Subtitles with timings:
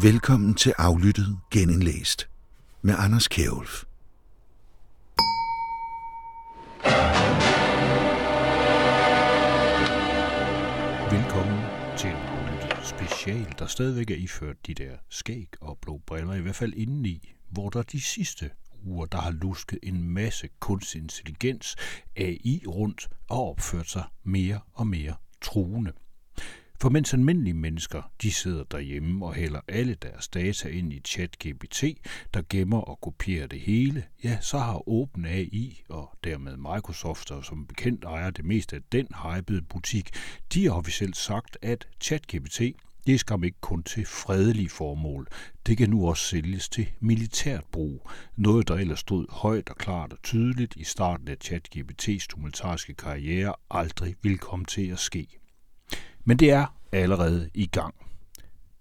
[0.00, 2.28] Velkommen til Aflyttet Genindlæst
[2.82, 3.84] med Anders Kjærulf.
[11.12, 11.60] Velkommen
[11.98, 16.40] til en aflyttet special, der stadigvæk er iført de der skæg og blå briller, i
[16.40, 18.50] hvert fald indeni, hvor der de sidste
[18.84, 21.76] uger, der har lusket en masse kunstig intelligens
[22.16, 25.92] AI rundt og opført sig mere og mere truende.
[26.82, 31.84] For mens almindelige mennesker, de sidder derhjemme og hælder alle deres data ind i ChatGPT,
[32.34, 37.66] der gemmer og kopierer det hele, ja, så har OpenAI og dermed Microsoft, der som
[37.66, 40.10] bekendt ejer det meste af den hypede butik,
[40.54, 42.60] de har officielt sagt, at ChatGPT
[43.06, 45.26] det skal ikke kun til fredelige formål.
[45.66, 48.10] Det kan nu også sælges til militært brug.
[48.36, 53.54] Noget, der ellers stod højt og klart og tydeligt i starten af ChatGPT's tumultariske karriere,
[53.70, 55.41] aldrig vil komme til at ske.
[56.24, 57.94] Men det er allerede i gang.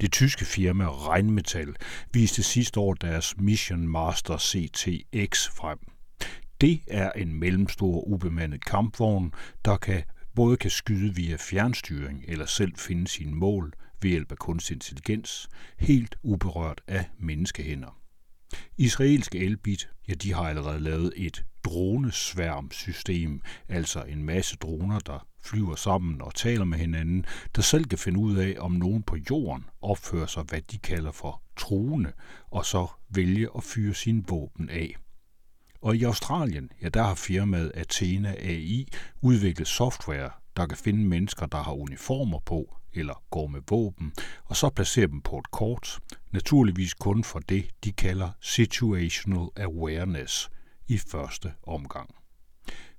[0.01, 1.75] Det tyske firma Rheinmetall
[2.13, 5.79] viste sidste år deres Mission Master CTX frem.
[6.61, 9.33] Det er en mellemstor ubemandet kampvogn,
[9.65, 10.03] der kan
[10.35, 15.49] både kan skyde via fjernstyring eller selv finde sine mål ved hjælp af kunstig intelligens,
[15.79, 18.01] helt uberørt af menneskehænder.
[18.77, 25.75] Israelske Elbit, ja, de har allerede lavet et dronesværmsystem, altså en masse droner, der flyver
[25.75, 27.25] sammen og taler med hinanden,
[27.55, 31.11] der selv kan finde ud af, om nogen på jorden opfører sig, hvad de kalder
[31.11, 32.11] for truende,
[32.51, 34.95] og så vælge at fyre sine våben af.
[35.81, 38.87] Og i Australien, ja, der har firmaet Athena AI
[39.21, 44.13] udviklet software, der kan finde mennesker, der har uniformer på eller går med våben,
[44.45, 45.99] og så placere dem på et kort,
[46.31, 50.49] naturligvis kun for det, de kalder situational awareness
[50.87, 52.20] i første omgang.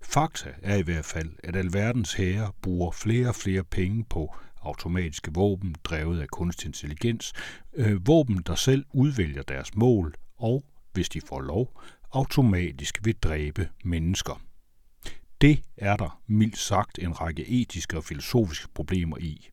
[0.02, 5.34] Fakta er i hvert fald, at alverdens herrer bruger flere og flere penge på automatiske
[5.34, 7.32] våben drevet af kunstig intelligens,
[7.74, 11.80] øh, våben, der selv udvælger deres mål og, hvis de får lov,
[12.12, 14.40] automatisk vil dræbe mennesker.
[15.40, 19.52] Det er der mildt sagt en række etiske og filosofiske problemer i.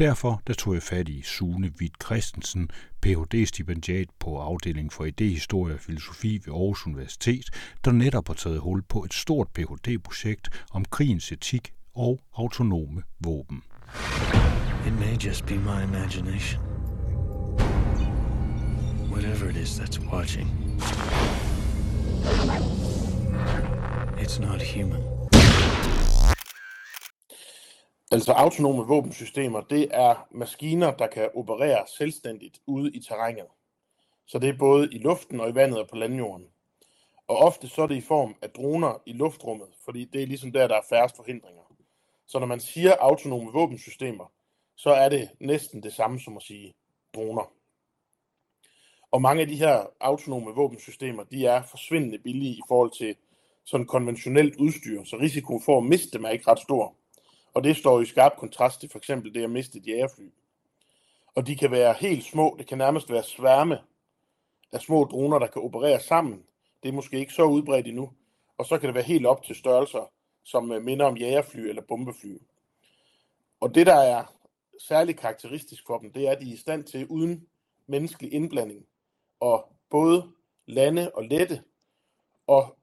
[0.00, 2.70] Derfor der tog jeg fat i Sune Witt Christensen,
[3.02, 7.44] Ph.D.-stipendiat på afdelingen for idehistorie og filosofi ved Aarhus Universitet,
[7.84, 13.62] der netop har taget hul på et stort Ph.D.-projekt om krigens etik og autonome våben.
[14.86, 16.62] It may just be my imagination.
[19.10, 20.48] Whatever it is that's watching,
[24.18, 25.09] it's not human.
[28.12, 33.46] Altså autonome våbensystemer, det er maskiner, der kan operere selvstændigt ude i terrænet.
[34.26, 36.46] Så det er både i luften og i vandet og på landjorden.
[37.26, 40.52] Og ofte så er det i form af droner i luftrummet, fordi det er ligesom
[40.52, 41.62] der, der er færrest forhindringer.
[42.26, 44.32] Så når man siger autonome våbensystemer,
[44.76, 46.74] så er det næsten det samme som at sige
[47.14, 47.52] droner.
[49.10, 53.16] Og mange af de her autonome våbensystemer, de er forsvindende billige i forhold til
[53.64, 56.96] sådan konventionelt udstyr, så risikoen for at miste dem er ikke ret stor.
[57.54, 60.28] Og det står i skarp kontrast til for eksempel det at miste et jægerfly.
[61.34, 63.78] Og de kan være helt små, det kan nærmest være sværme
[64.72, 66.44] af små droner, der kan operere sammen.
[66.82, 68.10] Det er måske ikke så udbredt endnu.
[68.58, 70.12] Og så kan det være helt op til størrelser,
[70.44, 72.38] som øh, minder om jægerfly eller bombefly.
[73.60, 74.24] Og det, der er
[74.78, 77.46] særligt karakteristisk for dem, det er, at de er i stand til uden
[77.86, 78.86] menneskelig indblanding
[79.40, 80.32] og både
[80.66, 81.62] lande og lette
[82.46, 82.78] og,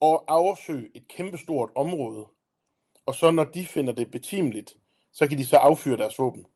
[0.00, 2.26] og afsøge et kæmpestort område
[3.06, 4.76] og så når de finder det betimeligt,
[5.12, 6.46] så kan de så affyre deres våben.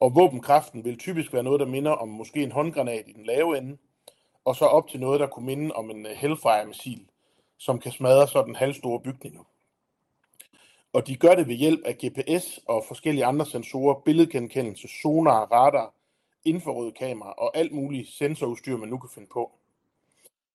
[0.00, 3.58] Og våbenkraften vil typisk være noget, der minder om måske en håndgranat i den lave
[3.58, 3.78] ende,
[4.44, 7.06] og så op til noget, der kunne minde om en øh, Hellfire-missil,
[7.58, 9.44] som kan smadre sådan halvstore bygninger.
[10.92, 15.94] Og de gør det ved hjælp af GPS og forskellige andre sensorer, billedgenkendelse, sonar, radar,
[16.44, 19.52] infrarøde kamera og alt muligt sensorudstyr, man nu kan finde på.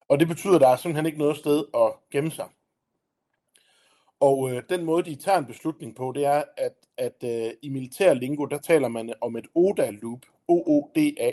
[0.08, 2.50] Og det betyder, at der er simpelthen ikke noget sted at gemme sig.
[4.20, 7.70] Og øh, den måde, de tager en beslutning på, det er, at, at øh, i
[7.70, 11.32] militær lingo, der taler man om et ODA-loop, O-O-D-A.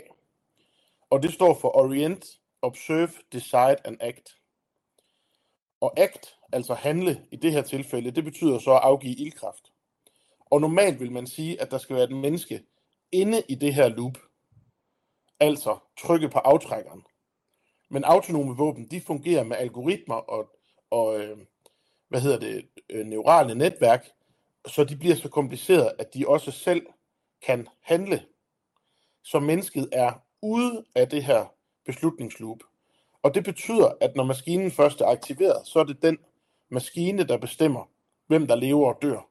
[1.09, 4.37] Og det står for Orient, Observe, Decide and Act.
[5.81, 9.71] Og act, altså handle i det her tilfælde, det betyder så at afgive ildkraft.
[10.39, 12.63] Og normalt vil man sige, at der skal være et menneske
[13.11, 14.17] inde i det her loop.
[15.39, 17.03] Altså trykke på aftrækkeren.
[17.89, 20.49] Men autonome våben, de fungerer med algoritmer og,
[20.91, 21.37] og øh,
[22.09, 24.07] hvad hedder det, øh, neurale netværk,
[24.67, 26.85] så de bliver så komplicerede, at de også selv
[27.45, 28.23] kan handle.
[29.23, 30.11] Så mennesket er
[30.41, 31.45] ude af det her
[31.85, 32.59] beslutningsloop.
[33.23, 36.17] Og det betyder, at når maskinen først er aktiveret, så er det den
[36.69, 37.89] maskine, der bestemmer,
[38.27, 39.29] hvem der lever og dør.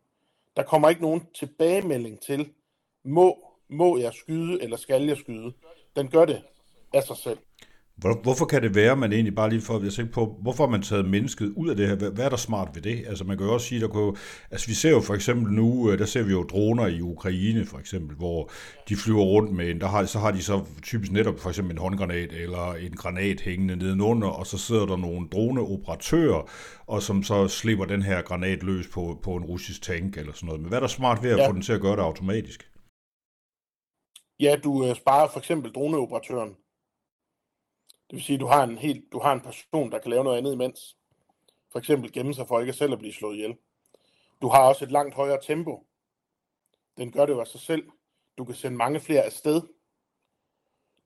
[0.56, 2.52] Der kommer ikke nogen tilbagemelding til,
[3.05, 5.52] må må jeg skyde, eller skal jeg skyde?
[5.96, 6.43] Den gør det
[6.93, 7.38] af sig selv.
[7.97, 10.71] Hvor, hvorfor kan det være, man egentlig bare lige for, jeg tænker på, hvorfor har
[10.71, 11.95] man taget mennesket ud af det her?
[11.97, 13.05] Hvad, hvad er der smart ved det?
[13.07, 14.17] Altså man kan jo også sige, der kunne,
[14.51, 17.67] altså vi ser jo for eksempel nu, øh, der ser vi jo droner i Ukraine
[17.67, 18.51] for eksempel, hvor
[18.89, 21.73] de flyver rundt med en, der har, så har de så typisk netop for eksempel
[21.73, 26.51] en håndgranat eller en granat hængende nedenunder, og så sidder der nogle droneoperatører,
[26.87, 30.47] og som så slipper den her granat løs på, på en russisk tank eller sådan
[30.47, 30.61] noget.
[30.61, 31.49] Men hvad er der smart ved at ja.
[31.49, 32.71] få den til at gøre det automatisk?
[34.41, 36.55] Ja, du øh, sparer for eksempel droneoperatøren
[38.11, 40.25] det vil sige, at du har en, helt, du har en person, der kan lave
[40.25, 40.97] noget andet imens.
[41.73, 43.56] For eksempel gemme sig for ikke selv at blive slået ihjel.
[44.43, 45.87] Du har også et langt højere tempo.
[46.97, 47.88] Den gør det jo af sig selv.
[48.38, 49.62] Du kan sende mange flere afsted.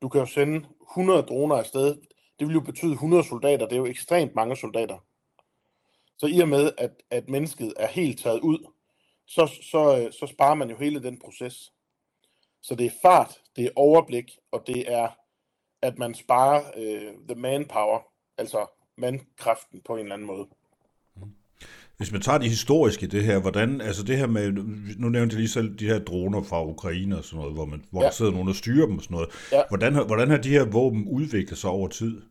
[0.02, 1.96] Du kan jo sende 100 droner afsted.
[2.38, 3.66] Det vil jo betyde 100 soldater.
[3.66, 4.98] Det er jo ekstremt mange soldater.
[6.16, 8.72] Så i og med, at, at mennesket er helt taget ud,
[9.26, 11.72] så, så, øh, så sparer man jo hele den proces.
[12.62, 15.08] Så det er fart, det er overblik, og det er
[15.82, 18.00] at man sparer øh, the manpower,
[18.38, 18.66] altså
[18.98, 20.46] mandkraften på en eller anden måde.
[21.96, 24.52] Hvis man tager det historiske det her, hvordan, altså det her med,
[24.98, 27.84] nu nævnte jeg lige selv de her droner fra Ukraine og sådan noget, hvor, man,
[27.90, 28.06] hvor ja.
[28.06, 29.30] der sidder nogen og styrer dem og sådan noget.
[29.52, 29.62] Ja.
[29.68, 32.22] Hvordan, hvordan har de her våben udviklet sig over tid?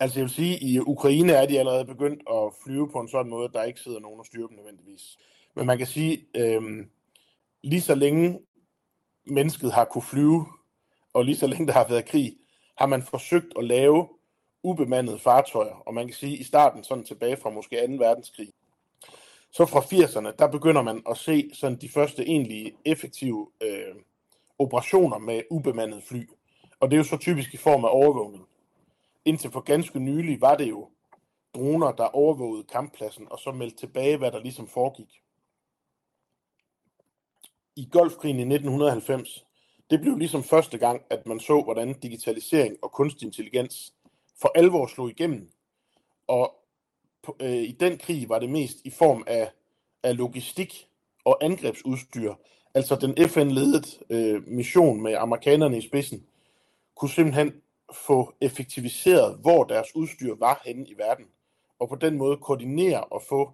[0.00, 3.30] Altså jeg vil sige, i Ukraine er de allerede begyndt at flyve på en sådan
[3.30, 5.18] måde, at der ikke sidder nogen og styrer dem nødvendigvis.
[5.56, 6.62] Men man kan sige, øh,
[7.64, 8.40] lige så længe
[9.26, 10.46] mennesket har kunne flyve
[11.16, 12.36] og lige så længe der har været krig,
[12.78, 14.08] har man forsøgt at lave
[14.62, 17.92] ubemandede fartøjer, og man kan sige i starten sådan tilbage fra måske 2.
[17.92, 18.52] verdenskrig.
[19.50, 23.94] Så fra 80'erne, der begynder man at se sådan de første egentlige effektive øh,
[24.58, 26.28] operationer med ubemandede fly.
[26.80, 28.46] Og det er jo så typisk i form af overvågning.
[29.24, 30.88] Indtil for ganske nylig var det jo
[31.54, 35.22] droner, der overvågede kamppladsen, og så meldte tilbage, hvad der ligesom foregik.
[37.76, 39.46] I Golfkrigen i 1990,
[39.90, 43.94] det blev ligesom første gang, at man så, hvordan digitalisering og kunstig intelligens
[44.40, 45.50] for alvor slog igennem.
[46.26, 46.54] Og
[47.22, 49.50] på, øh, i den krig var det mest i form af,
[50.02, 50.88] af logistik
[51.24, 52.34] og angrebsudstyr.
[52.74, 56.26] Altså den FN-ledet øh, mission med amerikanerne i spidsen,
[56.96, 57.62] kunne simpelthen
[57.92, 61.26] få effektiviseret, hvor deres udstyr var henne i verden.
[61.78, 63.50] Og på den måde koordinere og få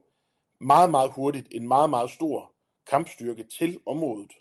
[0.60, 2.52] meget, meget hurtigt en meget, meget stor
[2.86, 4.32] kampstyrke til området.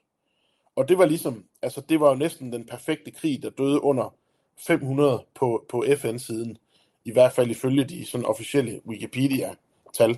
[0.76, 4.16] Og det var ligesom, altså det var jo næsten den perfekte krig, der døde under
[4.58, 6.58] 500 på, på FN-siden.
[7.06, 10.18] I hvert fald ifølge de sådan officielle Wikipedia-tal.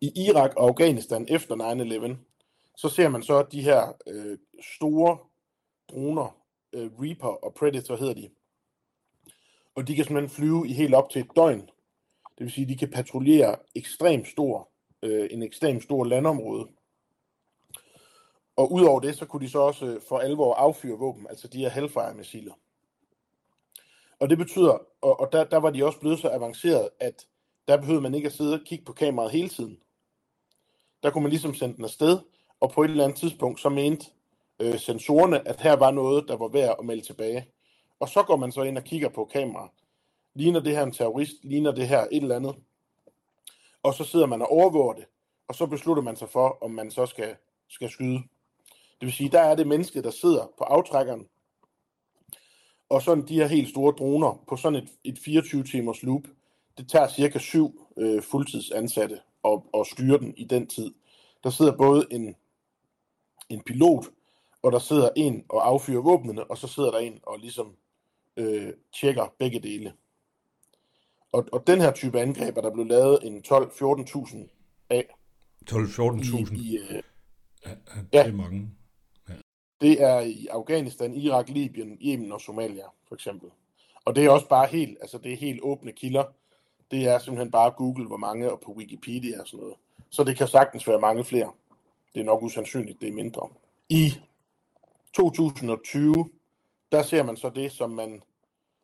[0.00, 1.54] I Irak og Afghanistan efter
[2.12, 2.16] 9-11,
[2.76, 4.38] så ser man så de her øh,
[4.76, 5.18] store
[5.90, 6.36] droner,
[6.72, 8.30] øh, Reaper og Predator hedder de.
[9.74, 11.60] Og de kan simpelthen flyve i helt op til et døgn.
[12.38, 14.68] Det vil sige, at de kan patruljere ekstremt stor,
[15.02, 16.68] øh, en ekstremt stor landområde.
[18.58, 21.58] Og udover det, så kunne de så også øh, for alvor affyre våben, altså de
[21.58, 22.52] her Hellfire-missiler.
[24.20, 27.26] Og det betyder, og, og der, der var de også blevet så avanceret, at
[27.68, 29.78] der behøvede man ikke at sidde og kigge på kameraet hele tiden.
[31.02, 32.18] Der kunne man ligesom sende den afsted,
[32.60, 34.06] og på et eller andet tidspunkt, så mente
[34.60, 37.48] øh, sensorerne, at her var noget, der var værd at melde tilbage.
[38.00, 39.70] Og så går man så ind og kigger på kameraet.
[40.34, 41.44] Ligner det her en terrorist?
[41.44, 42.56] Ligner det her et eller andet?
[43.82, 45.04] Og så sidder man og overvåger det,
[45.48, 47.36] og så beslutter man sig for, om man så skal,
[47.68, 48.22] skal skyde.
[49.00, 51.26] Det vil sige, der er det menneske, der sidder på aftrækkeren,
[52.88, 56.22] og sådan de her helt store droner på sådan et, et 24-timers loop,
[56.78, 60.94] det tager cirka syv øh, fuldtidsansatte at, at styre den i den tid.
[61.44, 62.34] Der sidder både en,
[63.48, 64.04] en pilot,
[64.62, 67.76] og der sidder en og affyrer våbnene, og så sidder der en og ligesom
[68.36, 69.92] øh, tjekker begge dele.
[71.32, 75.04] Og, og den her type angreb er der blevet lavet en 12-14.000 af.
[75.70, 76.54] 12-14.000?
[76.54, 77.02] I, i, øh,
[78.12, 78.70] ja, det er mange.
[79.80, 83.50] Det er i Afghanistan, Irak, Libyen, Yemen og Somalia, for eksempel.
[84.04, 86.24] Og det er også bare helt, altså det er helt åbne kilder.
[86.90, 89.76] Det er simpelthen bare Google, hvor mange, og på Wikipedia og sådan noget.
[90.10, 91.52] Så det kan sagtens være mange flere.
[92.14, 93.48] Det er nok usandsynligt, det er mindre.
[93.88, 94.12] I
[95.12, 96.30] 2020,
[96.92, 98.22] der ser man så det, som man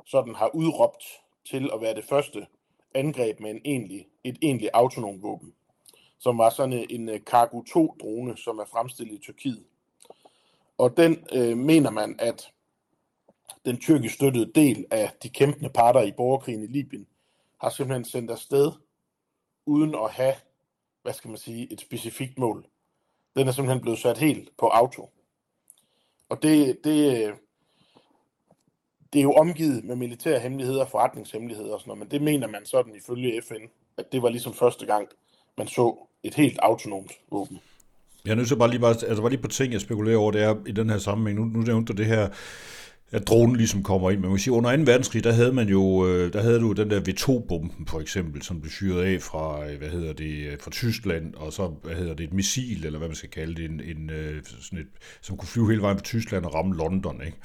[0.07, 1.05] sådan har udråbt
[1.51, 2.47] til at være det første
[2.95, 5.55] angreb med en egentlig, et egentlig autonom våben,
[6.19, 9.65] som var sådan en Cargo 2-drone, som er fremstillet i Tyrkiet.
[10.79, 12.53] Og den øh, mener man, at
[13.65, 17.07] den tyrkisk støttede del af de kæmpende parter i borgerkrigen i Libyen
[17.61, 18.73] har simpelthen sendt afsted
[19.67, 20.35] uden at have,
[21.03, 22.67] hvad skal man sige, et specifikt mål.
[23.37, 25.11] Den er simpelthen blevet sat helt på auto.
[26.29, 27.33] Og det, det,
[29.13, 32.47] det er jo omgivet med militære hemmeligheder og forretningshemmeligheder og sådan noget, men det mener
[32.47, 33.67] man sådan ifølge FN,
[33.97, 35.09] at det var ligesom første gang,
[35.59, 37.61] man så et helt autonomt våben.
[38.25, 40.31] Jeg er nødt til bare lige, bare, altså bare lige på ting, jeg spekulerer over,
[40.31, 41.41] det er i den her sammenhæng.
[41.41, 42.29] Nu, nu nævnte du det her,
[43.13, 44.21] at dronen ligesom kommer ind.
[44.21, 44.83] Men man kan sige, under 2.
[44.83, 48.61] verdenskrig, der havde man jo, øh, der havde du den der V2-bomben for eksempel, som
[48.61, 52.15] blev fyret af fra, øh, hvad hedder det, øh, fra Tyskland, og så, hvad hedder
[52.15, 54.11] det, et missil, eller hvad man skal kalde det, en, en,
[54.61, 54.87] sådan et,
[55.21, 57.39] som kunne flyve hele vejen fra Tyskland og ramme London, ikke?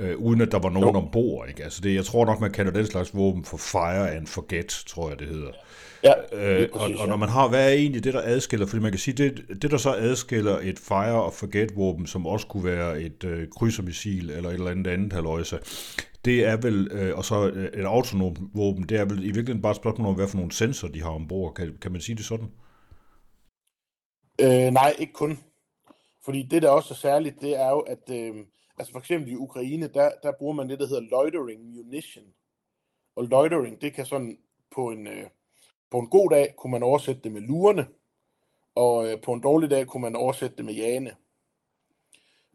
[0.00, 1.48] øh, uden at der var nogen ombord.
[1.48, 1.64] Ikke?
[1.64, 5.08] Altså det, jeg tror nok, man kalder den slags våben for fire and forget, tror
[5.08, 5.50] jeg det hedder.
[6.06, 8.66] Ja, øh, og, og når man har, hvad er egentlig det, der adskiller?
[8.66, 12.26] Fordi man kan sige, det, det der så adskiller et fire og forget våben, som
[12.26, 15.58] også kunne være et øh, krydsermissil eller et eller andet andet haløjse,
[16.24, 19.62] det er vel, øh, og så øh, et autonom våben, det er vel i virkeligheden
[19.62, 21.54] bare et spørgsmål om, hvad for nogle sensorer de har ombord.
[21.54, 22.48] Kan, kan man sige det sådan?
[24.40, 25.38] Øh, nej, ikke kun.
[26.24, 28.34] Fordi det, der også er særligt, det er jo, at øh,
[28.78, 32.24] altså for eksempel i Ukraine, der, der bruger man det, der hedder loitering munition.
[33.16, 34.38] Og loitering, det kan sådan
[34.74, 35.26] på en, øh,
[35.90, 37.86] på en god dag kunne man oversætte det med lurene,
[38.74, 41.16] og øh, på en dårlig dag kunne man oversætte det med jane.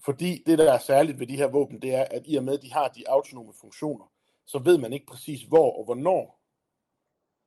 [0.05, 2.53] Fordi det, der er særligt ved de her våben, det er, at i og med,
[2.53, 4.11] at de har de autonome funktioner,
[4.45, 6.41] så ved man ikke præcis, hvor og hvornår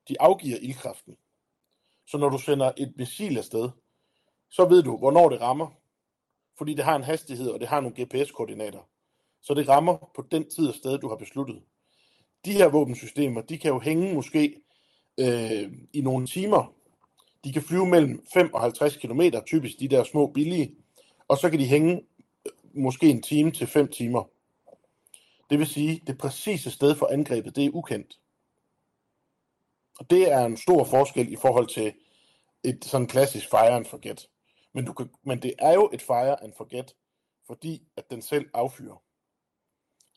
[0.08, 1.16] de afgiver ildkraften.
[2.06, 3.70] Så når du sender et missil afsted,
[4.50, 5.70] så ved du, hvornår det rammer,
[6.58, 8.88] fordi det har en hastighed, og det har nogle GPS-koordinater.
[9.42, 11.62] Så det rammer på den tid og sted, du har besluttet.
[12.44, 14.63] De her våbensystemer, de kan jo hænge måske
[15.18, 16.72] øh, i nogle timer.
[17.44, 20.74] De kan flyve mellem 5 og 50 km, typisk de der små billige,
[21.28, 22.02] og så kan de hænge
[22.46, 24.24] øh, måske en time til 5 timer.
[25.50, 28.18] Det vil sige, det præcise sted for angrebet, det er ukendt.
[29.98, 31.92] Og det er en stor forskel i forhold til
[32.64, 34.28] et sådan klassisk fire and forget.
[34.72, 36.96] Men, du kan, men det er jo et fire and forget,
[37.46, 39.02] fordi at den selv affyrer.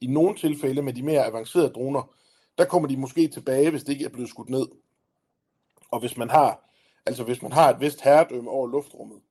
[0.02, 2.14] I nogle tilfælde med de mere avancerede droner,
[2.58, 4.68] der kommer de måske tilbage, hvis det ikke er blevet skudt ned.
[5.90, 6.70] Og hvis man har,
[7.06, 9.22] altså hvis man har et vist herredømme over luftrummet,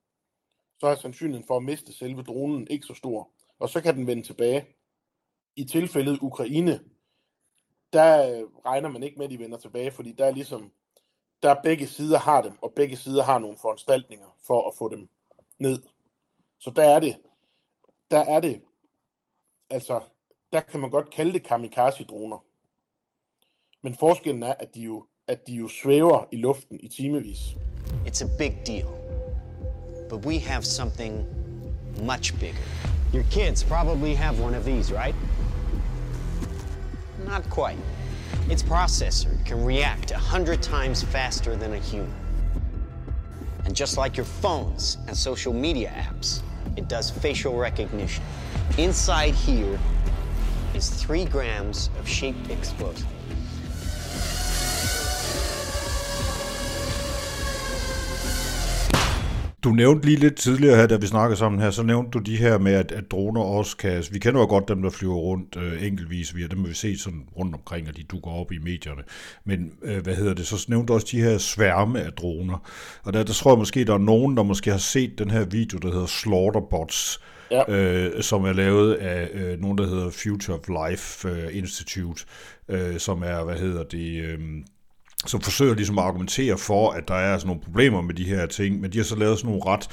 [0.81, 3.31] så er sandsynligheden for at miste selve dronen ikke så stor.
[3.59, 4.67] Og så kan den vende tilbage.
[5.57, 6.81] I tilfældet Ukraine,
[7.93, 10.73] der øh, regner man ikke med, at de vender tilbage, fordi der er ligesom,
[11.43, 15.09] der begge sider har dem, og begge sider har nogle foranstaltninger for at få dem
[15.59, 15.83] ned.
[16.59, 17.17] Så der er det,
[18.11, 18.63] der er det,
[19.71, 20.01] altså,
[20.53, 22.45] der kan man godt kalde det kamikaze-droner.
[23.83, 27.56] Men forskellen er, at de jo, at de jo svæver i luften i timevis.
[28.06, 28.88] It's a big deal.
[30.09, 31.26] But we have something
[32.02, 32.66] much bigger.
[33.12, 35.14] Your kids probably have one of these, right?
[37.25, 37.78] Not quite.
[38.50, 42.14] Its processor can react a hundred times faster than a human.
[43.64, 46.42] And just like your phones and social media apps,
[46.76, 48.23] it does facial recognition.
[48.78, 49.78] Inside here
[50.75, 53.16] is three grams of shaped explosive.
[59.67, 62.37] Du nævnte lige lidt tidligere her, da vi snakkede sammen her, så nævnte du de
[62.37, 64.05] her med, at, at droner også kan...
[64.13, 66.37] Vi kender jo godt dem, der flyver rundt øh, enkeltvis.
[66.37, 69.03] Vi har dem, vi se sådan rundt omkring, og de dukker op i medierne.
[69.45, 70.47] Men øh, hvad hedder det?
[70.47, 72.69] Så nævnte du også de her sværme af droner.
[73.03, 75.45] Og der, der tror jeg måske, der er nogen, der måske har set den her
[75.45, 77.21] video, der hedder Slaughterbots,
[77.51, 77.73] ja.
[77.73, 82.25] øh, som er lavet af øh, nogen, der hedder Future of Life øh, Institute,
[82.69, 84.23] øh, som er, hvad hedder det...
[84.25, 84.39] Øh,
[85.27, 88.47] som forsøger ligesom at argumentere for, at der er altså nogle problemer med de her
[88.47, 89.89] ting, men de har så lavet sådan nogle ret,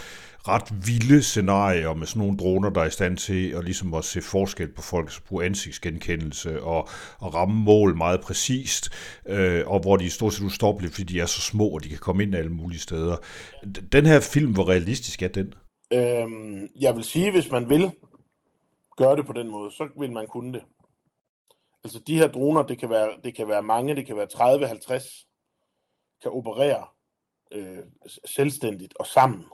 [0.48, 4.06] ret vilde scenarier med sådan nogle droner, der er i stand til at, ligesom at
[4.06, 6.89] se forskel på folks bruge ansigtsgenkendelse og,
[7.20, 8.89] og ramme mål meget præcist,
[9.25, 11.89] øh, og hvor de er stort set ustoppelige, fordi de er så små, og de
[11.89, 13.15] kan komme ind alle mulige steder.
[13.92, 15.53] Den her film, hvor realistisk er den?
[15.94, 17.92] Øhm, jeg vil sige, hvis man vil
[18.98, 20.62] gøre det på den måde, så vil man kunne det.
[21.83, 24.27] Altså de her droner, det kan være, det kan være mange, det kan være
[24.97, 25.25] 30-50,
[26.21, 26.87] kan operere
[27.51, 27.85] øh,
[28.25, 29.45] selvstændigt og sammen.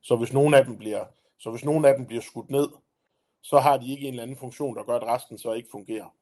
[0.00, 1.04] Så hvis nogen af dem bliver,
[1.38, 2.68] så hvis nogen af dem bliver skudt ned,
[3.42, 6.14] så har de ikke en eller anden funktion, der gør, at resten så ikke fungerer.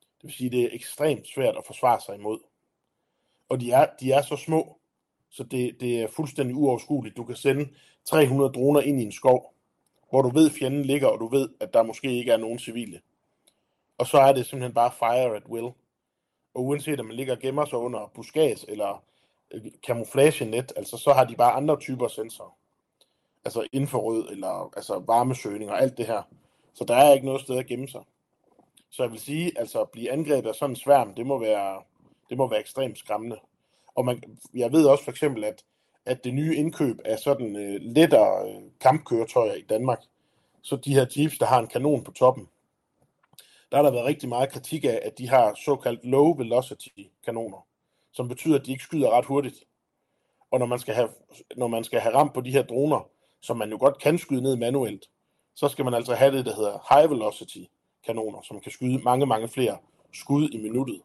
[0.00, 2.38] Det vil sige, det er ekstremt svært at forsvare sig imod.
[3.48, 4.78] Og de er, de er så små,
[5.30, 7.16] så det, det er fuldstændig uoverskueligt.
[7.16, 7.68] Du kan sende
[8.04, 9.54] 300 droner ind i en skov,
[10.10, 12.58] hvor du ved, at fjenden ligger, og du ved, at der måske ikke er nogen
[12.58, 13.00] civile.
[13.98, 15.72] Og så er det simpelthen bare fire at will.
[16.54, 19.02] Og uanset om man ligger og gemmer sig under buskads eller
[19.50, 22.56] øh, camouflage-net, altså så har de bare andre typer sensorer.
[23.44, 26.22] Altså infrarød eller altså varmesøgning og alt det her.
[26.74, 28.02] Så der er ikke noget sted at gemme sig.
[28.90, 31.82] Så jeg vil sige, altså at blive angrebet af sådan en sværm, det må være,
[32.30, 33.36] det må være ekstremt skræmmende.
[33.94, 35.64] Og man, jeg ved også for eksempel, at,
[36.06, 40.00] at det nye indkøb af sådan øh, lettere øh, kampkøretøjer i Danmark,
[40.62, 42.48] så de her jeeps, der har en kanon på toppen,
[43.70, 47.66] der har der været rigtig meget kritik af, at de har såkaldt low velocity kanoner,
[48.12, 49.64] som betyder, at de ikke skyder ret hurtigt.
[50.50, 51.08] Og når man skal have,
[51.56, 53.08] når man skal have ramt på de her droner,
[53.40, 55.10] som man jo godt kan skyde ned manuelt,
[55.54, 57.64] så skal man altså have det, der hedder high velocity
[58.06, 59.78] kanoner, som kan skyde mange, mange flere
[60.12, 61.02] skud i minuttet.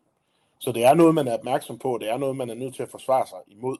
[0.60, 2.76] Så det er noget, man er opmærksom på, og det er noget, man er nødt
[2.76, 3.78] til at forsvare sig imod.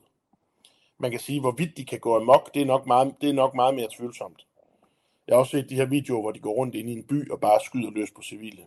[0.98, 3.56] Man kan sige, hvorvidt de kan gå amok, det er nok meget, det er nok
[3.56, 4.46] meget mere tvivlsomt.
[5.28, 7.30] Jeg har også set de her videoer, hvor de går rundt ind i en by
[7.32, 8.64] og bare skyder løs på civile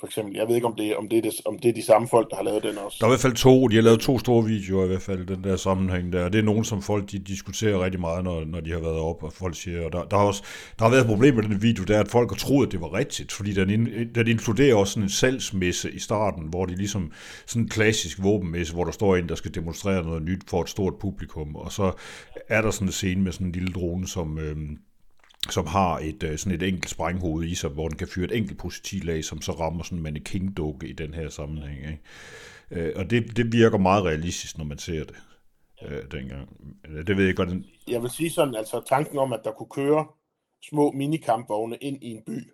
[0.00, 0.36] for eksempel.
[0.36, 2.30] Jeg ved ikke, om det, om, det er det, om det er de samme folk,
[2.30, 2.96] der har lavet den også.
[3.00, 5.26] Der er i hvert fald to, de har lavet to store videoer i hvert fald,
[5.26, 6.28] den der sammenhæng der.
[6.28, 9.22] Det er nogen, som folk de diskuterer rigtig meget, når, når de har været op,
[9.22, 10.42] og folk siger, og der, der, har også,
[10.78, 12.72] der har været et problem med den video, der er, at folk har troet, at
[12.72, 16.66] det var rigtigt, fordi den, in, den inkluderer også sådan en salgsmesse i starten, hvor
[16.66, 17.12] de ligesom
[17.46, 20.68] sådan en klassisk våbenmesse, hvor der står en, der skal demonstrere noget nyt for et
[20.68, 21.92] stort publikum, og så
[22.48, 24.56] er der sådan en scene med sådan en lille drone, som, Øh,
[25.50, 28.36] som har et øh, sådan et enkelt sprænghoved i sig, hvor den kan fyre et
[28.36, 31.78] enkelt projektil af, som så rammer sådan en mannequin-dukke i den her sammenhæng.
[31.78, 31.98] Ikke?
[32.70, 35.16] Øh, og det, det virker meget realistisk, når man ser det
[35.82, 36.48] øh, dengang.
[37.06, 37.48] Det ved jeg godt.
[37.48, 37.66] Den...
[37.88, 40.06] Jeg vil sige sådan, altså tanken om, at der kunne køre
[40.62, 42.50] små minikampvogne ind i en by,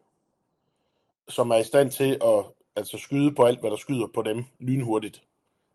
[1.29, 2.45] som er i stand til at
[2.77, 5.23] altså skyde på alt, hvad der skyder på dem lynhurtigt.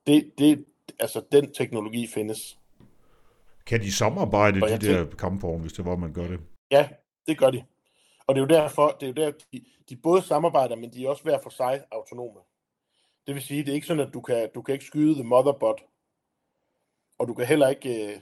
[0.08, 0.66] Det, det,
[1.00, 2.58] altså den teknologi findes.
[3.66, 6.40] Kan de samarbejde, de der kampvogne, hvis det var, man gør det?
[6.72, 6.90] Ja,
[7.28, 7.66] det gør de.
[8.28, 11.06] Og det er jo derfor, det er jo der, de, de både samarbejder, men de
[11.06, 12.40] er også hver for sig autonome.
[13.28, 15.24] Det vil sige, det er ikke sådan, at du kan, du kan ikke skyde the
[15.24, 15.82] motherbot,
[17.18, 18.22] og du kan heller ikke, øh,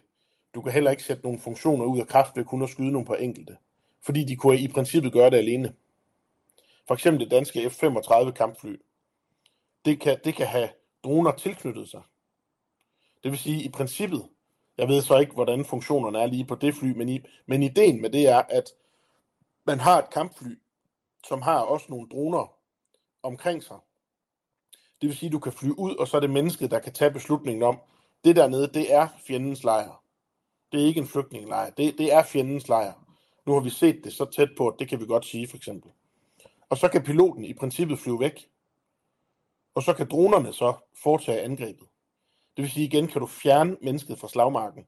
[0.56, 3.06] du kan heller ikke sætte nogle funktioner ud af kraft ved kun at skyde nogle
[3.06, 3.58] på enkelte.
[4.02, 5.74] Fordi de kunne i princippet gøre det alene.
[6.88, 8.76] For eksempel det danske F-35 kampfly.
[9.86, 10.70] Det kan, det kan have
[11.04, 12.02] droner tilknyttet sig.
[13.24, 14.30] Det vil sige, i princippet,
[14.78, 18.02] jeg ved så ikke, hvordan funktionerne er lige på det fly, men, i, men ideen
[18.02, 18.74] med det er, at
[19.66, 20.60] man har et kampfly,
[21.28, 22.54] som har også nogle droner
[23.24, 23.78] omkring sig.
[25.02, 26.94] Det vil sige, at du kan flyve ud, og så er det mennesket, der kan
[26.94, 27.80] tage beslutningen om,
[28.24, 30.04] det dernede, det er fjendens lejr.
[30.72, 31.70] Det er ikke en flygtningelejr.
[31.70, 32.94] Det, det er fjendens lejr.
[33.46, 35.58] Nu har vi set det så tæt på, at det kan vi godt sige, for
[35.58, 35.92] eksempel.
[36.70, 38.50] Og så kan piloten i princippet flyve væk.
[39.76, 41.88] Og så kan dronerne så foretage angrebet.
[42.58, 44.84] Det vil sige igen, kan du fjerne mennesket fra slagmarken,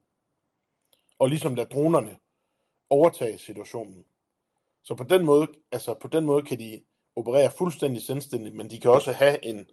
[1.19, 2.15] og ligesom lade dronerne
[2.89, 4.03] overtage situationen.
[4.83, 6.81] Så på den måde, altså på den måde kan de
[7.15, 9.65] operere fuldstændig selvstændigt, men de kan også have en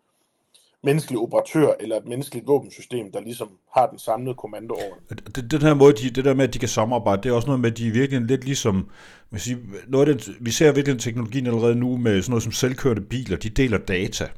[0.82, 5.50] menneskelig operatør eller et menneskeligt våbensystem, der ligesom har den samlede kommando over det.
[5.50, 7.60] Den her måde, de, det der med, at de kan samarbejde, det er også noget
[7.60, 8.90] med, at de er virkelig lidt ligesom,
[9.30, 12.52] man siger, noget af den, vi ser virkelig teknologien allerede nu med sådan noget som
[12.52, 14.28] selvkørende biler, de deler data.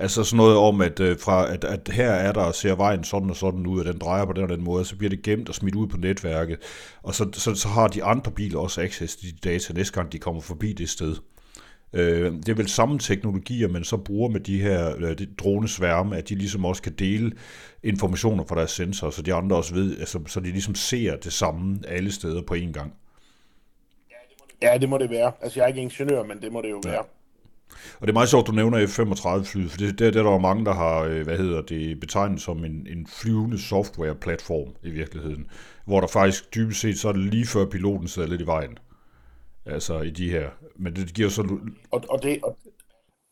[0.00, 3.30] Altså sådan noget om, at, øh, fra, at, at her er der, ser vejen sådan
[3.30, 5.48] og sådan ud, og den drejer på den og den måde, så bliver det gemt
[5.48, 6.58] og smidt ud på netværket,
[7.02, 10.12] og så, så, så har de andre biler også access til de data næste gang,
[10.12, 11.16] de kommer forbi det sted.
[11.92, 16.28] Øh, det er vel samme teknologier, man så bruger med de her øh, dronesværme, at
[16.28, 17.32] de ligesom også kan dele
[17.82, 21.32] informationer fra deres sensorer, så de andre også ved, altså, så de ligesom ser det
[21.32, 22.92] samme alle steder på én gang.
[24.62, 25.32] Ja, det må det være.
[25.40, 26.90] Altså, jeg er ikke ingeniør, men det må det jo ja.
[26.90, 27.04] være.
[28.00, 30.38] Og det er meget sjovt, du nævner F-35-flyet, for det, det, det er der jo
[30.38, 35.46] mange, der har øh, hvad hedder det, betegnet som en, en flyvende software-platform i virkeligheden,
[35.84, 38.78] hvor der faktisk dybest set, så er det lige før piloten sidder lidt i vejen.
[39.66, 40.50] Altså i de her.
[40.76, 41.58] Men det giver så...
[41.90, 42.58] Og, og, det, og,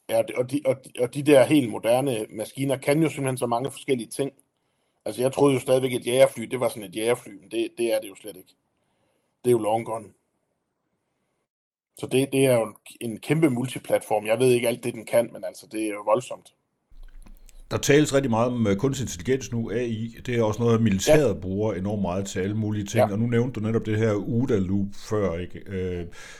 [0.08, 3.46] ja, og, de, og, de, og de der helt moderne maskiner kan jo simpelthen så
[3.46, 4.32] mange forskellige ting.
[5.04, 7.94] Altså jeg troede jo stadigvæk, at jægerfly, det var sådan et jægerfly, men det, det
[7.94, 8.54] er det jo slet ikke.
[9.44, 10.08] Det er jo long gone.
[11.98, 12.74] Så det, det er jo en,
[13.10, 14.26] en kæmpe multiplatform.
[14.26, 16.54] Jeg ved ikke alt det, den kan, men altså, det er jo voldsomt.
[17.70, 20.16] Der tales rigtig meget om uh, kunstig intelligens nu, AI.
[20.26, 21.40] Det er også noget, militæret ja.
[21.40, 23.08] bruger enormt meget til alle mulige ting.
[23.08, 23.12] Ja.
[23.12, 25.62] Og nu nævnte du netop det her UDA-loop før, ikke?
[25.68, 25.74] Uh,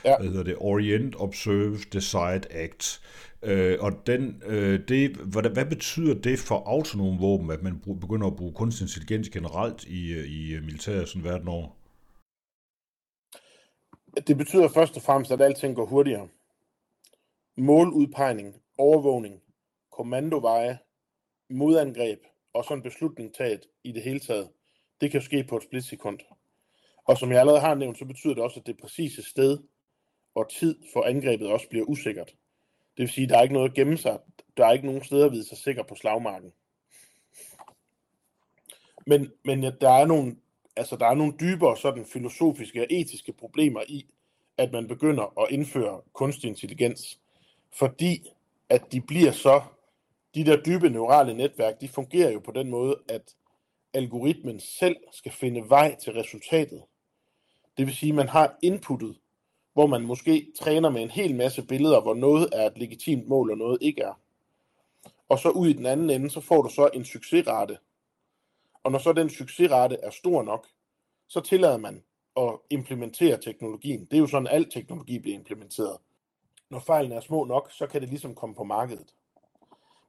[0.05, 0.17] ja.
[0.17, 0.55] Hvad hedder det?
[0.57, 3.01] Orient, Observe, Decide, Act.
[3.43, 8.27] Uh, og den, uh, det, hvad, hvad betyder det for autonome våben, at man begynder
[8.27, 11.67] at bruge kunstig intelligens generelt i, i militæret sådan verden over?
[14.27, 16.27] Det betyder først og fremmest, at alting går hurtigere.
[17.57, 19.41] Måludpegning, overvågning,
[19.91, 20.79] kommandoveje,
[21.49, 22.19] modangreb
[22.53, 24.49] og sådan beslutning taget i det hele taget,
[25.01, 26.19] det kan ske på et splitsekund.
[27.05, 29.59] Og som jeg allerede har nævnt, så betyder det også, at det præcise sted
[30.35, 32.35] og tid for angrebet også bliver usikkert.
[32.97, 34.19] Det vil sige, at der er ikke noget at gemme sig.
[34.57, 36.53] Der er ikke nogen steder at vide sig sikker på slagmarken.
[39.05, 40.35] Men, men ja, der er nogle
[40.79, 44.05] altså der er nogle dybere sådan filosofiske og etiske problemer i,
[44.57, 47.19] at man begynder at indføre kunstig intelligens,
[47.71, 48.29] fordi
[48.69, 49.61] at de bliver så,
[50.35, 53.35] de der dybe neurale netværk, de fungerer jo på den måde, at
[53.93, 56.83] algoritmen selv skal finde vej til resultatet.
[57.77, 59.17] Det vil sige, at man har inputtet,
[59.73, 63.51] hvor man måske træner med en hel masse billeder, hvor noget er et legitimt mål,
[63.51, 64.19] og noget ikke er.
[65.29, 67.77] Og så ud i den anden ende, så får du så en succesrate,
[68.89, 70.67] og når så den succesrate er stor nok,
[71.27, 72.03] så tillader man
[72.37, 74.05] at implementere teknologien.
[74.05, 75.97] Det er jo sådan, at al teknologi bliver implementeret.
[76.69, 79.13] Når fejlen er små nok, så kan det ligesom komme på markedet.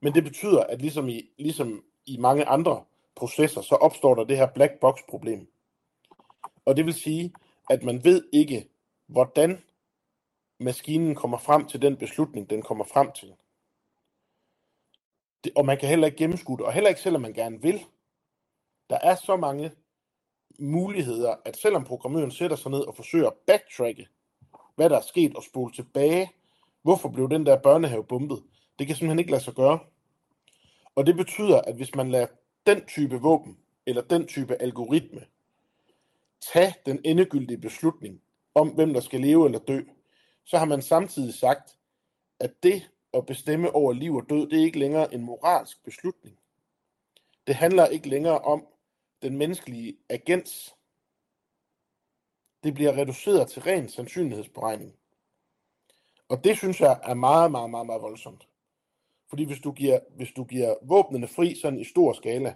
[0.00, 2.84] Men det betyder, at ligesom i, ligesom i mange andre
[3.16, 5.48] processer, så opstår der det her black box problem.
[6.64, 7.32] Og det vil sige,
[7.70, 8.68] at man ved ikke,
[9.06, 9.62] hvordan
[10.60, 13.34] maskinen kommer frem til den beslutning, den kommer frem til.
[15.44, 17.84] Det, og man kan heller ikke gennemskue det, og heller ikke selvom man gerne vil.
[18.90, 19.72] Der er så mange
[20.58, 24.08] muligheder, at selvom programmøren sætter sig ned og forsøger at backtracke,
[24.74, 26.30] hvad der er sket, og spole tilbage,
[26.82, 28.42] hvorfor blev den der børnehave bumpet,
[28.78, 29.78] det kan simpelthen ikke lade sig gøre.
[30.94, 32.26] Og det betyder, at hvis man lader
[32.66, 35.24] den type våben, eller den type algoritme,
[36.52, 38.22] tage den endegyldige beslutning
[38.54, 39.80] om, hvem der skal leve eller dø,
[40.44, 41.76] så har man samtidig sagt,
[42.40, 46.38] at det at bestemme over liv og død, det er ikke længere en moralsk beslutning.
[47.46, 48.66] Det handler ikke længere om
[49.22, 50.76] den menneskelige agens.
[52.64, 54.96] Det bliver reduceret til ren sandsynlighedsberegning.
[56.28, 58.48] Og det synes jeg er meget, meget, meget, meget voldsomt.
[59.28, 62.54] Fordi hvis du giver, hvis du giver våbnene fri sådan i stor skala,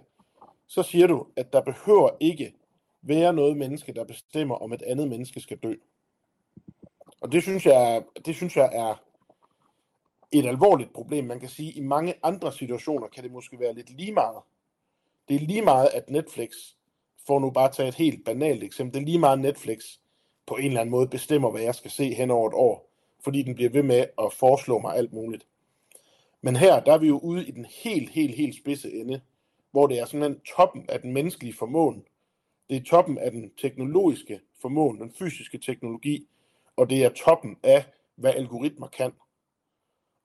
[0.67, 2.53] så siger du, at der behøver ikke
[3.01, 5.73] være noget menneske, der bestemmer, om et andet menneske skal dø.
[7.21, 9.03] Og det synes jeg, det synes jeg er
[10.31, 11.25] et alvorligt problem.
[11.25, 14.41] Man kan sige, at i mange andre situationer kan det måske være lidt lige meget.
[15.27, 16.51] Det er lige meget, at Netflix,
[17.27, 19.83] for nu bare at tage et helt banalt eksempel, det er lige meget, at Netflix
[20.45, 22.89] på en eller anden måde bestemmer, hvad jeg skal se hen over et år,
[23.23, 25.47] fordi den bliver ved med at foreslå mig alt muligt.
[26.41, 29.21] Men her, der er vi jo ude i den helt, helt, helt spidse ende,
[29.71, 32.05] hvor det er sådan toppen af den menneskelige formåen.
[32.69, 36.27] Det er toppen af den teknologiske formåen, den fysiske teknologi,
[36.75, 37.85] og det er toppen af,
[38.15, 39.11] hvad algoritmer kan.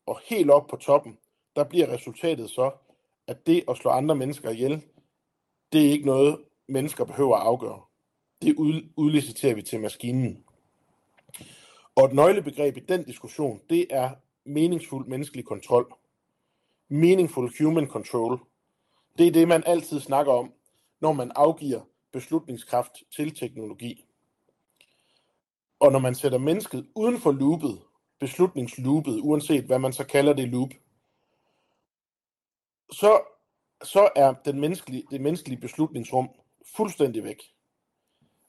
[0.07, 1.19] Og helt op på toppen,
[1.57, 2.71] der bliver resultatet så,
[3.31, 4.83] at det at slå andre mennesker ihjel,
[5.73, 6.39] det er ikke noget,
[6.69, 7.81] mennesker behøver at afgøre.
[8.43, 8.57] Det
[8.97, 10.45] udliciterer vi til maskinen.
[11.95, 14.11] Og et nøglebegreb i den diskussion, det er
[14.45, 15.95] meningsfuld menneskelig kontrol.
[16.89, 18.41] Meaningful human control.
[19.19, 20.53] Det er det, man altid snakker om,
[21.01, 21.81] når man afgiver
[22.13, 24.05] beslutningskraft til teknologi.
[25.81, 27.81] Og når man sætter mennesket uden for loopet,
[28.21, 30.71] beslutningsloopet, uanset hvad man så kalder det loop,
[32.93, 33.23] så,
[33.85, 36.29] så er den menneskelige, det menneskelige beslutningsrum
[36.77, 37.43] fuldstændig væk.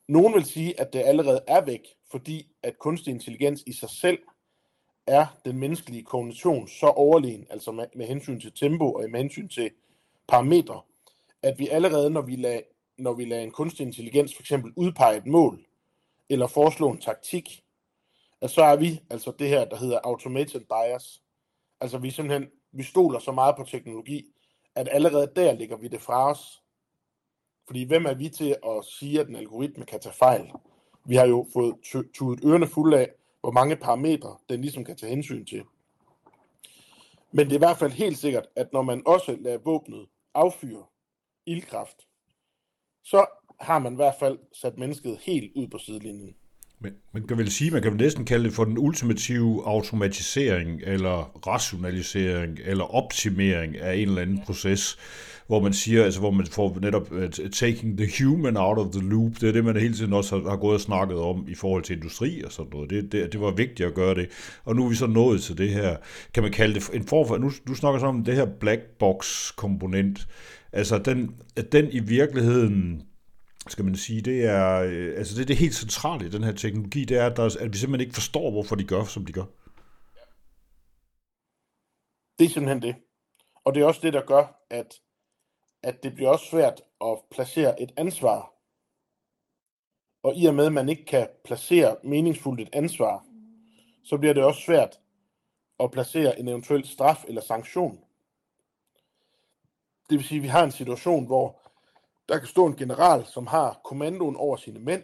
[0.07, 4.19] Nogen vil sige, at det allerede er væk, fordi at kunstig intelligens i sig selv
[5.07, 9.49] er den menneskelige kognition så overlegen, altså med, med hensyn til tempo og med hensyn
[9.49, 9.71] til
[10.27, 10.81] parametre,
[11.43, 12.61] at vi allerede, når vi lader,
[12.97, 15.65] når vi lader en kunstig intelligens for eksempel udpege et mål,
[16.29, 17.63] eller foreslå en taktik,
[18.41, 21.21] at så er vi altså det her, der hedder automated bias.
[21.81, 24.25] Altså vi simpelthen, vi stoler så meget på teknologi,
[24.75, 26.63] at allerede der ligger vi det fra os.
[27.67, 30.51] Fordi hvem er vi til at sige, at en algoritme kan tage fejl?
[31.05, 31.75] Vi har jo fået
[32.13, 35.63] tudet ørerne fulde af, hvor mange parametre den ligesom kan tage hensyn til.
[37.31, 40.85] Men det er i hvert fald helt sikkert, at når man også lader våbnet affyre
[41.45, 42.07] ildkraft,
[43.03, 43.25] så
[43.59, 46.35] har man i hvert fald sat mennesket helt ud på sidelinjen.
[46.81, 50.81] Men man kan vel sige, man kan vel næsten kalde det for den ultimative automatisering,
[50.83, 54.97] eller rationalisering, eller optimering af en eller anden proces,
[55.47, 59.09] hvor man siger, altså hvor man får netop uh, taking the human out of the
[59.09, 61.55] loop, det er det, man hele tiden også har, har gået og snakket om i
[61.55, 62.89] forhold til industri og sådan noget.
[62.89, 64.29] Det, det, det var vigtigt at gøre det.
[64.65, 65.95] Og nu er vi så nået til det her,
[66.33, 68.81] kan man kalde det en form for, nu, du snakker så om det her black
[68.99, 70.27] box komponent,
[70.71, 71.29] altså den,
[71.71, 73.01] den i virkeligheden
[73.67, 76.51] skal man sige, det er, øh, altså det, det er helt centralt i den her
[76.51, 79.33] teknologi, det er, at, der, at vi simpelthen ikke forstår, hvorfor de gør, som de
[79.33, 79.45] gør.
[82.39, 82.95] Det er simpelthen det.
[83.65, 84.93] Og det er også det, der gør, at,
[85.83, 88.53] at det bliver også svært at placere et ansvar.
[90.23, 93.25] Og i og med, at man ikke kan placere meningsfuldt et ansvar,
[94.03, 94.99] så bliver det også svært
[95.79, 97.99] at placere en eventuel straf eller sanktion.
[100.09, 101.70] Det vil sige, at vi har en situation, hvor
[102.31, 105.03] der kan stå en general, som har kommandoen over sine mænd,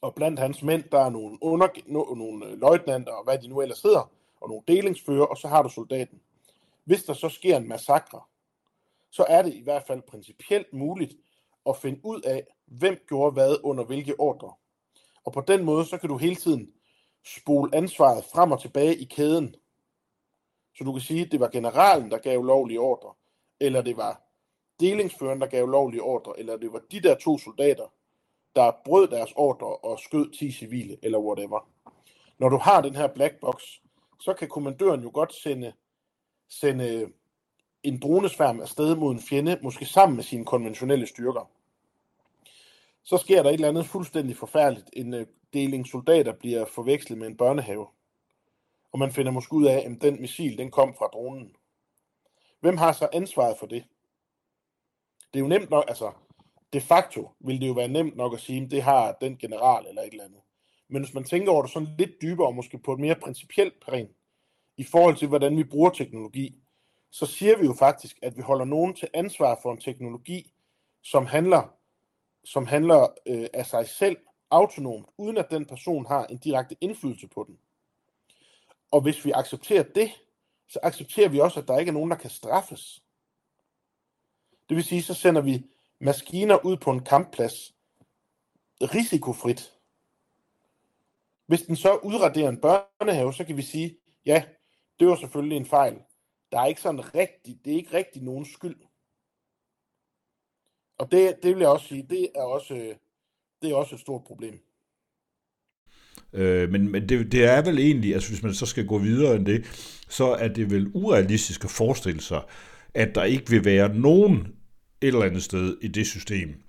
[0.00, 1.68] og blandt hans mænd, der er nogle, under,
[2.14, 5.62] nogle øh, løjtnanter, og hvad de nu ellers hedder, og nogle delingsfører, og så har
[5.62, 6.20] du soldaten.
[6.84, 8.20] Hvis der så sker en massakre,
[9.10, 11.14] så er det i hvert fald principielt muligt
[11.66, 14.52] at finde ud af, hvem gjorde hvad under hvilke ordre.
[15.24, 16.72] Og på den måde, så kan du hele tiden
[17.36, 19.54] spole ansvaret frem og tilbage i kæden.
[20.76, 23.14] Så du kan sige, at det var generalen, der gav lovlige ordre,
[23.60, 24.23] eller det var
[24.80, 27.92] delingsføreren, der gav lovlige ordre, eller det var de der to soldater,
[28.56, 31.68] der brød deres ordre og skød 10 civile, eller whatever.
[32.38, 33.62] Når du har den her black box,
[34.20, 35.72] så kan kommandøren jo godt sende,
[36.48, 37.12] sende
[37.82, 41.50] en dronesværm afsted mod en fjende, måske sammen med sine konventionelle styrker.
[43.02, 44.90] Så sker der et eller andet fuldstændig forfærdeligt.
[44.92, 47.86] En øh, deling soldater bliver forvekslet med en børnehave.
[48.92, 51.56] Og man finder måske ud af, at den missil den kom fra dronen.
[52.60, 53.84] Hvem har så ansvaret for det?
[55.34, 56.12] Det er jo nemt nok, altså
[56.72, 59.86] de facto vil det jo være nemt nok at sige, at det har den general
[59.88, 60.40] eller et eller andet.
[60.88, 63.74] Men hvis man tænker over det sådan lidt dybere, og måske på et mere principielt
[63.80, 64.08] plan,
[64.76, 66.54] i forhold til, hvordan vi bruger teknologi,
[67.10, 70.52] så siger vi jo faktisk, at vi holder nogen til ansvar for en teknologi,
[71.02, 71.74] som handler,
[72.44, 74.16] som handler øh, af sig selv
[74.50, 77.58] autonomt, uden at den person har en direkte indflydelse på den.
[78.90, 80.10] Og hvis vi accepterer det,
[80.68, 83.03] så accepterer vi også, at der ikke er nogen, der kan straffes.
[84.68, 85.62] Det vil sige, så sender vi
[86.00, 87.74] maskiner ud på en kampplads
[88.80, 89.72] risikofrit.
[91.46, 94.44] Hvis den så udraderer en børnehave, så kan vi sige, ja,
[95.00, 95.96] det var selvfølgelig en fejl.
[96.52, 98.76] Der er ikke sådan rigtig, det er ikke rigtig nogen skyld.
[100.98, 102.94] Og det, det vil jeg også sige, det er også,
[103.62, 104.60] det er også et stort problem.
[106.32, 109.36] Øh, men men det, det er vel egentlig, altså hvis man så skal gå videre
[109.36, 109.64] end det,
[110.08, 112.42] så er det vel urealistisk at forestille sig,
[112.94, 114.36] at der ikke vil være nogen
[115.00, 116.62] et eller andet sted i det system,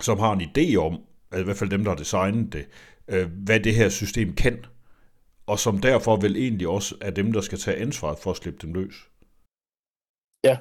[0.00, 0.94] som har en idé om,
[1.40, 2.68] i hvert fald dem, der har designet det,
[3.08, 4.64] øh, hvad det her system kan,
[5.46, 8.58] og som derfor vel egentlig også er dem, der skal tage ansvaret for at slippe
[8.66, 8.94] dem løs.
[10.44, 10.58] Ja,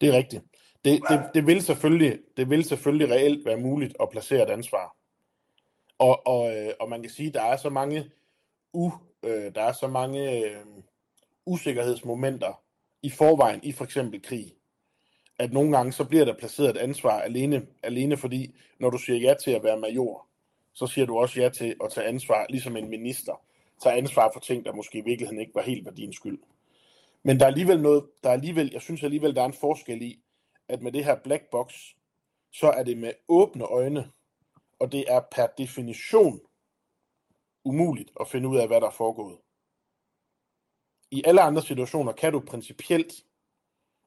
[0.00, 0.44] det er rigtigt.
[0.84, 4.96] Det, det, det, vil selvfølgelig, det vil selvfølgelig reelt være muligt at placere et ansvar.
[5.98, 8.10] Og, og, øh, og man kan sige, at der er så mange,
[8.72, 8.92] u,
[9.22, 10.64] øh, der er så mange øh,
[11.46, 12.62] usikkerhedsmomenter
[13.02, 14.54] i forvejen i for eksempel krig,
[15.38, 19.18] at nogle gange så bliver der placeret et ansvar alene, alene fordi, når du siger
[19.18, 20.26] ja til at være major,
[20.74, 23.42] så siger du også ja til at tage ansvar, ligesom en minister,
[23.82, 26.38] tager ansvar for ting, der måske i virkeligheden ikke var helt var din skyld.
[27.22, 30.02] Men der er alligevel noget, der er alligevel, jeg synes alligevel, der er en forskel
[30.02, 30.22] i,
[30.68, 31.74] at med det her black box,
[32.52, 34.10] så er det med åbne øjne,
[34.78, 36.40] og det er per definition
[37.64, 39.38] umuligt at finde ud af, hvad der er foregået.
[41.12, 43.24] I alle andre situationer kan du principielt,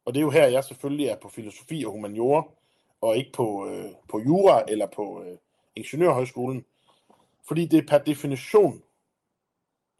[0.05, 2.43] og det er jo her, jeg selvfølgelig er på filosofi og humaniora,
[3.01, 5.37] og ikke på, øh, på jura eller på øh,
[5.75, 6.65] ingeniørhøjskolen,
[7.47, 8.83] fordi det er per definition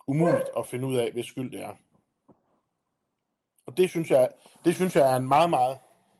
[0.08, 1.74] umuligt at finde ud af, hvis skyld det er.
[3.66, 4.30] Og det synes jeg,
[4.66, 5.78] det synes jeg er en meget, meget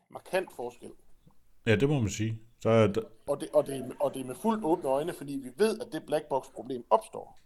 [0.08, 0.90] markant forskel.
[1.66, 2.40] Ja, det må man sige.
[2.60, 3.04] Så er det...
[3.26, 5.92] Og, det, og, det, og det er med fuldt åbne øjne, fordi vi ved, at
[5.92, 7.38] det black box problem opstår.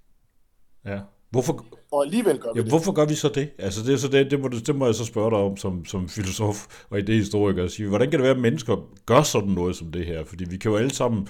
[0.85, 1.01] Ja.
[1.31, 2.71] Hvorfor, og alligevel gør vi ja, det.
[2.71, 3.51] hvorfor gør vi så det?
[3.59, 5.85] Altså det, er så det, det, må, det må jeg så spørge dig om som,
[5.85, 7.69] som filosof og idehistoriker.
[7.69, 10.25] Sige, hvordan kan det være, at mennesker gør sådan noget som det her?
[10.25, 11.29] Fordi vi kan jo alle sammen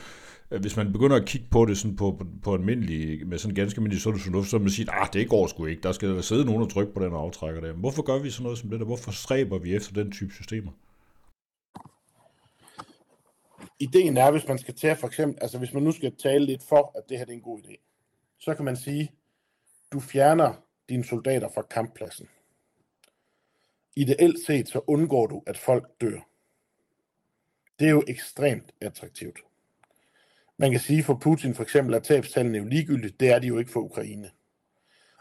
[0.58, 3.78] hvis man begynder at kigge på det sådan på, på, på almindelig, med sådan ganske
[3.78, 6.44] almindelig sund fornuft, så man sige, ah, det går sgu ikke, der skal der sidde
[6.44, 7.72] nogen og trykke på den aftrækker der.
[7.72, 8.86] Men hvorfor gør vi sådan noget som det der?
[8.86, 10.72] Hvorfor stræber vi efter den type systemer?
[13.80, 16.62] Ideen er, hvis man skal tage for eksempel, altså hvis man nu skal tale lidt
[16.68, 17.74] for, at det her det er en god idé,
[18.40, 19.12] så kan man sige,
[19.92, 20.54] du fjerner
[20.88, 22.28] dine soldater fra kamppladsen.
[23.96, 26.20] Ideelt set, så undgår du, at folk dør.
[27.78, 29.38] Det er jo ekstremt attraktivt.
[30.56, 33.20] Man kan sige for Putin for eksempel, at tabstallene er jo ligegyldigt.
[33.20, 34.30] Det er de jo ikke for Ukraine.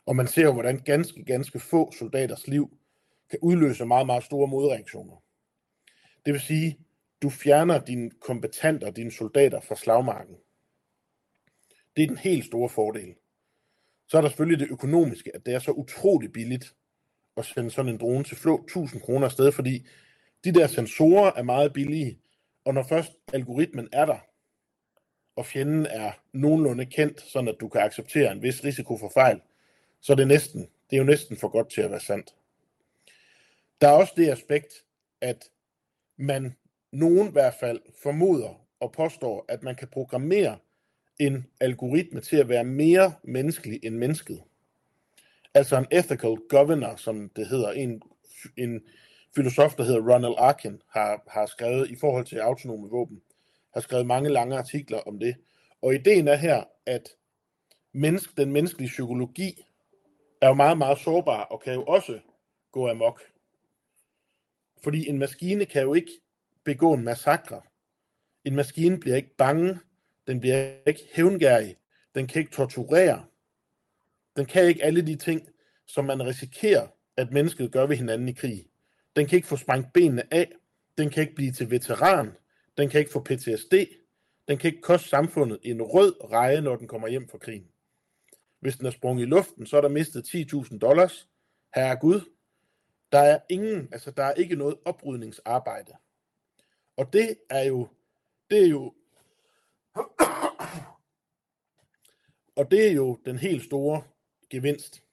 [0.05, 2.77] Og man ser jo, hvordan ganske, ganske få soldaters liv
[3.29, 5.23] kan udløse meget, meget store modreaktioner.
[6.25, 6.79] Det vil sige,
[7.21, 10.35] du fjerner dine kompetenter, dine soldater fra slagmarken.
[11.95, 13.15] Det er den helt store fordel.
[14.09, 16.75] Så er der selvfølgelig det økonomiske, at det er så utrolig billigt
[17.37, 19.87] at sende sådan en drone til flå 1000 kroner afsted, fordi
[20.43, 22.19] de der sensorer er meget billige,
[22.65, 24.17] og når først algoritmen er der,
[25.35, 29.41] og fjenden er nogenlunde kendt, sådan at du kan acceptere en vis risiko for fejl,
[30.01, 32.35] så er det næsten, det er jo næsten for godt til at være sandt.
[33.81, 34.73] Der er også det aspekt,
[35.21, 35.49] at
[36.17, 36.55] man
[36.91, 40.57] nogen i hvert fald formoder og påstår, at man kan programmere
[41.19, 44.43] en algoritme til at være mere menneskelig end mennesket.
[45.53, 48.01] Altså en ethical governor, som det hedder, en,
[48.57, 48.81] en
[49.35, 53.21] filosof, der hedder Ronald Arkin, har, har skrevet i forhold til autonome våben
[53.73, 55.35] har skrevet mange lange artikler om det.
[55.81, 57.09] Og ideen er her, at
[57.93, 59.65] menneske, den menneskelige psykologi
[60.41, 62.19] er jo meget, meget sårbar og kan jo også
[62.71, 63.21] gå amok.
[64.83, 66.11] Fordi en maskine kan jo ikke
[66.63, 67.61] begå en massakre.
[68.45, 69.79] En maskine bliver ikke bange,
[70.29, 71.77] den bliver ikke hævngærig,
[72.15, 73.25] den kan ikke torturere,
[74.35, 75.49] den kan ikke alle de ting,
[75.85, 76.87] som man risikerer,
[77.17, 78.65] at mennesket gør ved hinanden i krig.
[79.15, 80.51] Den kan ikke få sprængt benene af,
[80.97, 82.31] den kan ikke blive til veteran,
[82.77, 83.73] den kan ikke få PTSD.
[84.47, 87.67] Den kan ikke koste samfundet en rød reje, når den kommer hjem fra krigen.
[88.59, 91.27] Hvis den er sprunget i luften, så er der mistet 10.000 dollars.
[91.75, 92.21] Herre Gud.
[93.11, 95.93] Der er ingen, altså der er ikke noget oprydningsarbejde.
[96.97, 97.87] Og det er jo,
[98.49, 98.93] det er jo,
[102.59, 104.03] og det er jo den helt store
[104.49, 105.03] gevinst.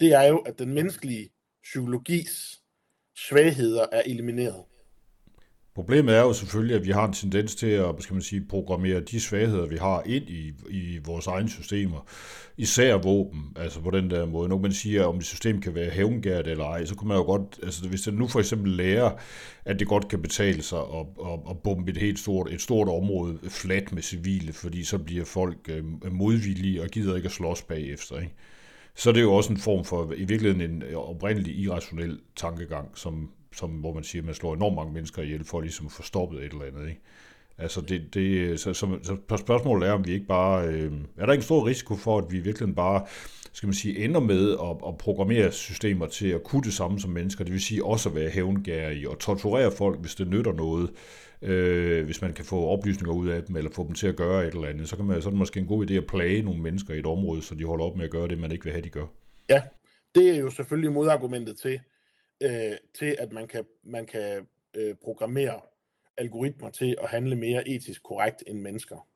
[0.00, 1.30] Det er jo, at den menneskelige
[1.62, 2.62] psykologis
[3.16, 4.64] svagheder er elimineret.
[5.80, 9.00] Problemet er jo selvfølgelig, at vi har en tendens til at skal man sige, programmere
[9.00, 12.06] de svagheder, vi har ind i, i vores egne systemer.
[12.56, 14.48] Især våben, altså på den der måde.
[14.48, 17.22] Når man siger, om et system kan være hævngært eller ej, så kunne man jo
[17.22, 19.10] godt, altså hvis det nu for eksempel lærer,
[19.64, 22.88] at det godt kan betale sig at, at, at bombe et helt stort, et stort
[22.88, 27.62] område flat med civile, fordi så bliver folk øh, modvillige og gider ikke at slås
[27.62, 28.18] bagefter.
[28.18, 28.34] Ikke?
[28.94, 32.88] Så det er det jo også en form for, i virkeligheden en oprindelig irrationel tankegang,
[32.94, 35.92] som som, hvor man siger, at man slår enormt mange mennesker ihjel for ligesom at
[35.92, 36.88] få stoppet et eller andet.
[36.88, 37.00] Ikke?
[37.58, 40.66] Altså det, det, så, så, så spørgsmålet er, om vi ikke bare...
[40.66, 43.06] Øh, er der ikke en stor risiko for, at vi virkelig bare
[43.52, 47.10] skal man sige, ender med at, at programmere systemer til at kunne det samme som
[47.10, 50.90] mennesker, det vil sige også at være hævngærige og torturere folk, hvis det nytter noget,
[51.42, 54.46] øh, hvis man kan få oplysninger ud af dem, eller få dem til at gøre
[54.46, 56.42] et eller andet, så, kan man, så er det måske en god idé at plage
[56.42, 58.64] nogle mennesker i et område, så de holder op med at gøre det, man ikke
[58.64, 59.06] vil have, de gør.
[59.48, 59.62] Ja,
[60.14, 61.80] det er jo selvfølgelig modargumentet til,
[62.40, 65.60] øh, til at man kan, man kan øh, programmere
[66.16, 69.08] algoritmer til at handle mere etisk korrekt end mennesker.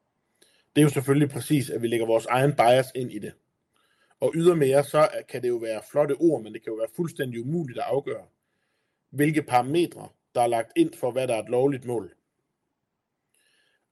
[0.76, 3.32] Det er jo selvfølgelig præcis, at vi lægger vores egen bias ind i det.
[4.20, 7.40] Og ydermere, så kan det jo være flotte ord, men det kan jo være fuldstændig
[7.40, 8.26] umuligt at afgøre,
[9.10, 12.14] hvilke parametre, der er lagt ind for, hvad der er et lovligt mål.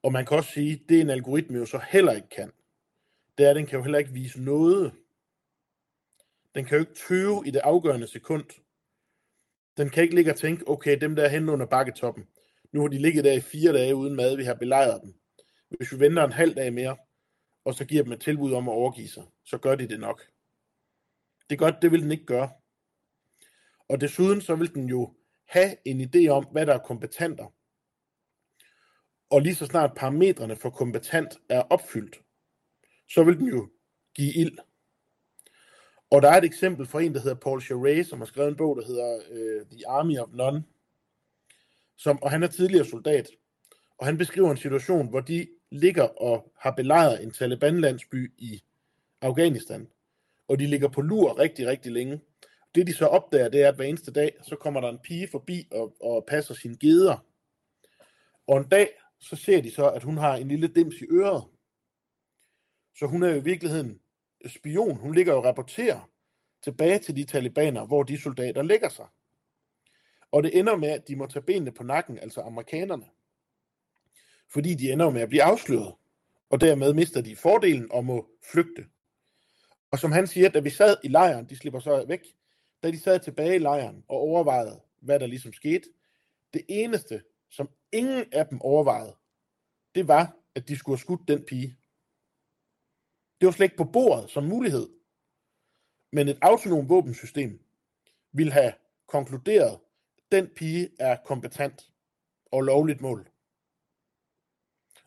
[0.02, 2.52] Og man kan også sige, at det en algoritme jo så heller ikke kan,
[3.38, 4.92] det er, at den kan jo heller ikke vise noget.
[6.54, 8.44] Den kan jo ikke tøve i det afgørende sekund,
[9.76, 12.24] den kan ikke ligge og tænke, okay, dem der er henne under bakketoppen,
[12.72, 15.14] nu har de ligget der i fire dage uden mad, vi har belejret dem.
[15.68, 16.96] Hvis vi venter en halv dag mere,
[17.64, 20.22] og så giver dem et tilbud om at overgive sig, så gør de det nok.
[21.50, 22.50] Det godt, det vil den ikke gøre.
[23.88, 25.14] Og desuden så vil den jo
[25.48, 27.52] have en idé om, hvad der er kompetenter.
[29.30, 32.20] Og lige så snart parametrene for kompetent er opfyldt,
[33.08, 33.70] så vil den jo
[34.14, 34.58] give ild.
[36.12, 38.56] Og der er et eksempel fra en, der hedder Paul Charest, som har skrevet en
[38.56, 40.64] bog, der hedder uh, The Army of None.
[41.96, 43.30] Som, og han er tidligere soldat.
[43.98, 48.62] Og han beskriver en situation, hvor de ligger og har belejret en Taliban-landsby i
[49.20, 49.88] Afghanistan.
[50.48, 52.20] Og de ligger på lur rigtig, rigtig længe.
[52.74, 55.28] Det de så opdager, det er, at hver eneste dag, så kommer der en pige
[55.28, 57.26] forbi og, og passer sine geder.
[58.46, 58.88] Og en dag,
[59.20, 61.44] så ser de så, at hun har en lille dims i øret.
[62.96, 64.01] Så hun er jo i virkeligheden
[64.46, 64.96] spion.
[64.96, 66.10] Hun ligger og rapporterer
[66.62, 69.06] tilbage til de talibaner, hvor de soldater lægger sig.
[70.30, 73.06] Og det ender med, at de må tage benene på nakken, altså amerikanerne.
[74.52, 75.94] Fordi de ender med at blive afsløret.
[76.50, 78.86] Og dermed mister de fordelen og må flygte.
[79.90, 82.20] Og som han siger, da vi sad i lejren, de slipper så væk,
[82.82, 85.88] da de sad tilbage i lejren og overvejede, hvad der ligesom skete,
[86.54, 89.16] det eneste, som ingen af dem overvejede,
[89.94, 91.76] det var, at de skulle have skudt den pige.
[93.42, 94.88] Det var slet ikke på bordet som mulighed.
[96.12, 97.60] Men et autonom våbensystem
[98.32, 98.72] vil have
[99.08, 101.92] konkluderet, at den pige er kompetent
[102.52, 103.30] og lovligt mål.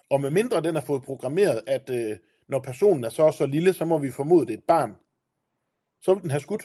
[0.09, 2.17] Og med mindre den har fået programmeret, at øh,
[2.47, 4.95] når personen er så så lille, så må vi formode, det er et barn,
[6.01, 6.63] så vil den have skudt.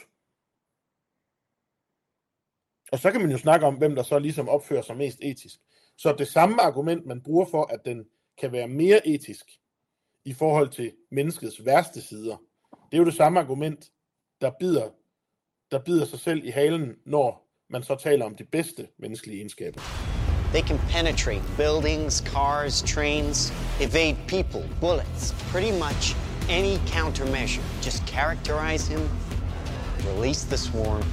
[2.91, 5.59] Og så kan man jo snakke om, hvem der så ligesom opfører sig mest etisk.
[5.97, 9.60] Så det samme argument, man bruger for, at den kan være mere etisk,
[10.25, 12.37] i forhold til menneskets værste sider.
[12.71, 13.91] Det er jo det samme argument,
[14.41, 14.89] der bider,
[15.71, 19.81] der bider sig selv i halen, når man så taler om de bedste menneskelige egenskaber.
[20.53, 26.15] They can penetrate buildings, cars, trains, evade people, bullets, pretty much
[26.49, 27.63] any countermeasure.
[27.81, 29.01] Just characterize him,
[30.11, 31.03] release the swarm,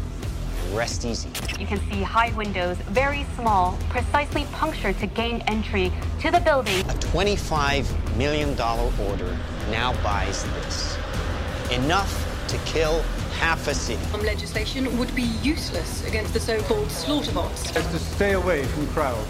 [0.76, 1.28] rest easy.
[1.58, 6.80] You can see high windows, very small, precisely punctured to gain entry to the building.
[6.80, 9.38] A $25 million order
[9.70, 10.98] now buys this.
[11.70, 13.02] Enough to kill
[13.38, 14.00] half a city.
[14.22, 17.76] Legislation would be useless against the so-called slaughter bots.
[17.76, 19.28] Is to stay away from crowds.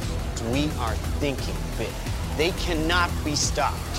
[0.50, 1.90] We are thinking big.
[2.36, 3.97] They cannot be stopped.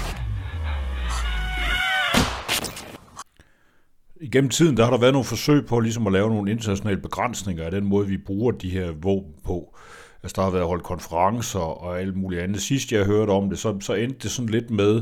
[4.21, 7.63] Igennem tiden der har der været nogle forsøg på ligesom at lave nogle internationale begrænsninger
[7.63, 9.77] af den måde, vi bruger de her våben på.
[10.23, 12.61] Altså der har været holdt konferencer og alt muligt andet.
[12.61, 15.01] Sidst jeg hørte om det, så, så endte det sådan lidt med,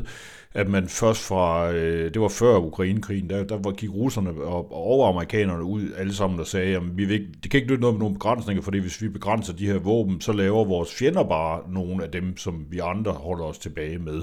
[0.54, 4.82] at man først fra, øh, det var før Ukrainekrigen, der, der gik russerne og, og
[4.86, 7.94] overamerikanerne ud alle sammen og sagde, at vi vil ikke, det kan ikke nytte noget
[7.94, 11.60] med nogle begrænsninger, fordi hvis vi begrænser de her våben, så laver vores fjender bare
[11.72, 14.22] nogle af dem, som vi andre holder os tilbage med.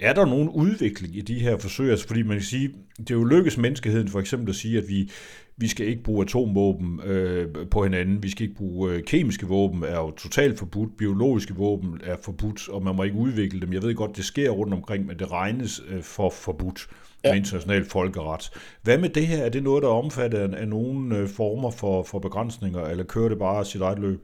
[0.00, 1.90] Er der nogen udvikling i de her forsøg?
[1.90, 4.88] Altså, fordi man kan sige, det er jo lykkes menneskeheden for eksempel at sige, at
[4.88, 5.10] vi,
[5.56, 9.82] vi skal ikke bruge atomvåben øh, på hinanden, vi skal ikke bruge øh, kemiske våben,
[9.82, 13.72] er jo totalt forbudt, biologiske våben er forbudt, og man må ikke udvikle dem.
[13.72, 16.86] Jeg ved godt, det sker rundt omkring, men det regnes øh, for forbudt
[17.24, 17.30] ja.
[17.30, 18.50] med international folkeret.
[18.82, 19.44] Hvad med det her?
[19.44, 23.04] Er det noget, der er omfattet af, af nogle øh, former for, for begrænsninger, eller
[23.04, 24.20] kører det bare sit eget løb?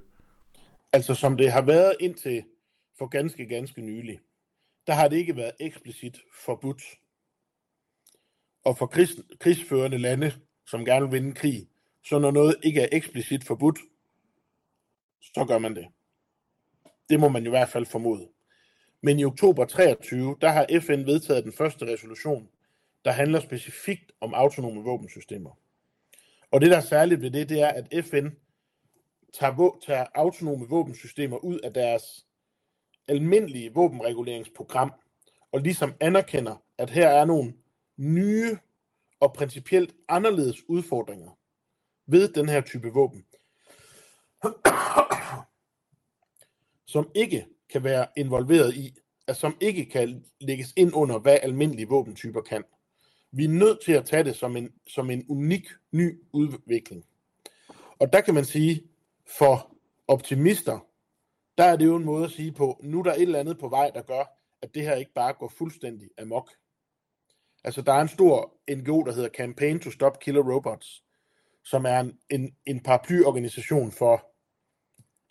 [0.92, 2.42] Altså som det har været indtil
[2.98, 4.18] for ganske, ganske nylig,
[4.86, 6.82] der har det ikke været eksplicit forbudt.
[8.64, 10.32] Og for krigs, krigsførende lande,
[10.66, 11.68] som gerne vil vinde krig,
[12.04, 13.78] så når noget ikke er eksplicit forbudt,
[15.20, 15.86] så gør man det.
[17.08, 18.28] Det må man i hvert fald formode.
[19.00, 22.48] Men i oktober 23, der har FN vedtaget den første resolution,
[23.04, 25.58] der handler specifikt om autonome våbensystemer.
[26.50, 28.28] Og det, der er særligt ved det, det er, at FN
[29.32, 32.26] tager, tager autonome våbensystemer ud af deres
[33.08, 34.92] almindelige våbenreguleringsprogram,
[35.52, 37.54] og ligesom anerkender, at her er nogle
[37.96, 38.58] nye
[39.20, 41.38] og principielt anderledes udfordringer
[42.06, 43.24] ved den her type våben,
[46.92, 48.94] som ikke kan være involveret i,
[49.26, 52.64] altså som ikke kan lægges ind under, hvad almindelige våbentyper kan.
[53.32, 57.04] Vi er nødt til at tage det som en, som en unik ny udvikling.
[57.98, 58.82] Og der kan man sige,
[59.38, 59.76] for
[60.08, 60.86] optimister,
[61.58, 63.58] der er det jo en måde at sige på, nu er der et eller andet
[63.58, 66.50] på vej, der gør, at det her ikke bare går fuldstændig amok.
[67.64, 71.04] Altså, der er en stor NGO, der hedder Campaign to Stop Killer Robots,
[71.64, 74.32] som er en, en, en paraplyorganisation for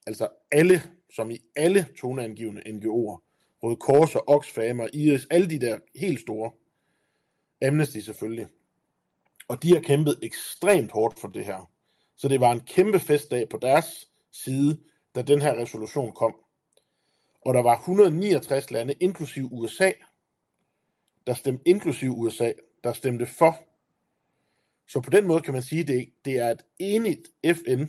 [0.08, 0.82] altså alle,
[1.16, 3.28] som i alle toneangivende NGO'er,
[3.64, 6.52] Røde Kors og Oxfam og IRIS, alle de der helt store,
[7.68, 8.48] Amnesty selvfølgelig.
[9.48, 11.72] Og de har kæmpet ekstremt hårdt for det her.
[12.18, 14.78] Så det var en kæmpe festdag på deres side,
[15.16, 16.36] da den her resolution kom.
[17.46, 19.92] Og der var 169 lande, inklusiv USA,
[21.28, 22.52] der stemte, inklusiv USA,
[22.84, 23.64] der stemte for.
[24.88, 27.86] Så på den måde kan man sige, at det, det er et enigt FN,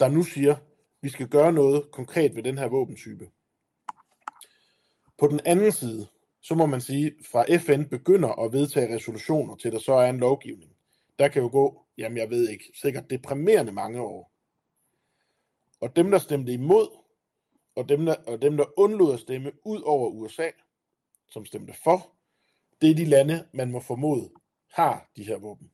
[0.00, 0.62] der nu siger, at
[1.02, 3.30] vi skal gøre noget konkret ved den her våbentype.
[5.18, 6.06] På den anden side,
[6.40, 10.18] så må man sige, fra FN begynder at vedtage resolutioner, til der så er en
[10.18, 10.72] lovgivning.
[11.18, 14.37] Der kan jo gå, jamen jeg ved ikke, sikkert deprimerende mange år.
[15.80, 16.88] Og dem, der stemte imod,
[17.74, 20.50] og dem, der, og dem, der undlod at stemme ud over USA,
[21.30, 22.12] som stemte for,
[22.80, 24.30] det er de lande, man må formode,
[24.72, 25.70] har de her våben.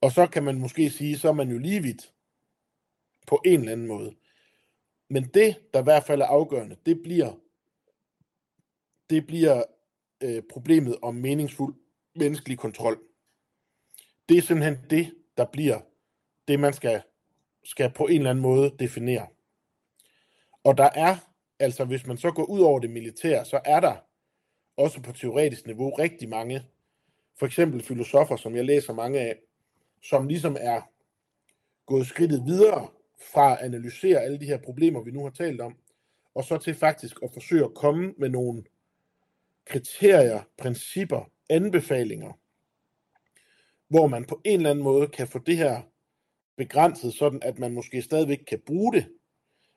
[0.00, 2.14] Og så kan man måske sige, så er man jo lige vidt
[3.26, 4.16] på en eller anden måde.
[5.08, 7.32] Men det, der i hvert fald er afgørende, det bliver,
[9.10, 9.64] det bliver
[10.20, 11.74] øh, problemet om meningsfuld
[12.14, 13.02] menneskelig kontrol.
[14.28, 15.80] Det er simpelthen det, der bliver
[16.48, 17.02] det, man skal,
[17.64, 19.26] skal på en eller anden måde definere.
[20.64, 21.16] Og der er,
[21.58, 23.94] altså hvis man så går ud over det militære, så er der
[24.76, 26.62] også på teoretisk niveau rigtig mange,
[27.38, 29.38] for eksempel filosofer, som jeg læser mange af,
[30.02, 30.80] som ligesom er
[31.86, 32.88] gået skridtet videre
[33.32, 35.76] fra at analysere alle de her problemer, vi nu har talt om,
[36.34, 38.64] og så til faktisk at forsøge at komme med nogle
[39.64, 42.32] kriterier, principper, anbefalinger,
[43.88, 45.82] hvor man på en eller anden måde kan få det her
[46.56, 49.08] begrænset, sådan at man måske stadigvæk kan bruge det,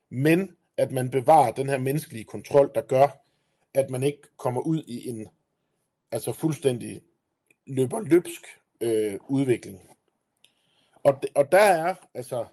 [0.08, 3.08] men at man bevarer den her menneskelige kontrol, der gør,
[3.74, 5.28] at man ikke kommer ud i en
[6.12, 7.02] altså fuldstændig
[7.66, 8.42] løber løbsk
[8.80, 9.80] øh, udvikling.
[11.02, 12.46] Og, og der er altså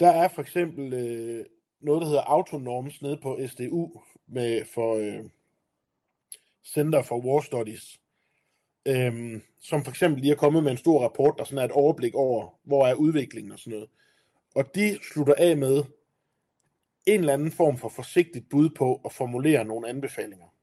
[0.00, 1.46] der er for eksempel øh,
[1.80, 5.24] noget, der hedder Autonorms nede på SDU med, for øh,
[6.64, 8.00] Center for War Studies,
[8.86, 11.70] øh, som for eksempel lige er kommet med en stor rapport, der sådan er et
[11.70, 13.88] overblik over, hvor er udviklingen og sådan noget.
[14.54, 15.84] Og de slutter af med,
[17.06, 20.54] en eller anden form for forsigtigt bud på at formulere nogle anbefalinger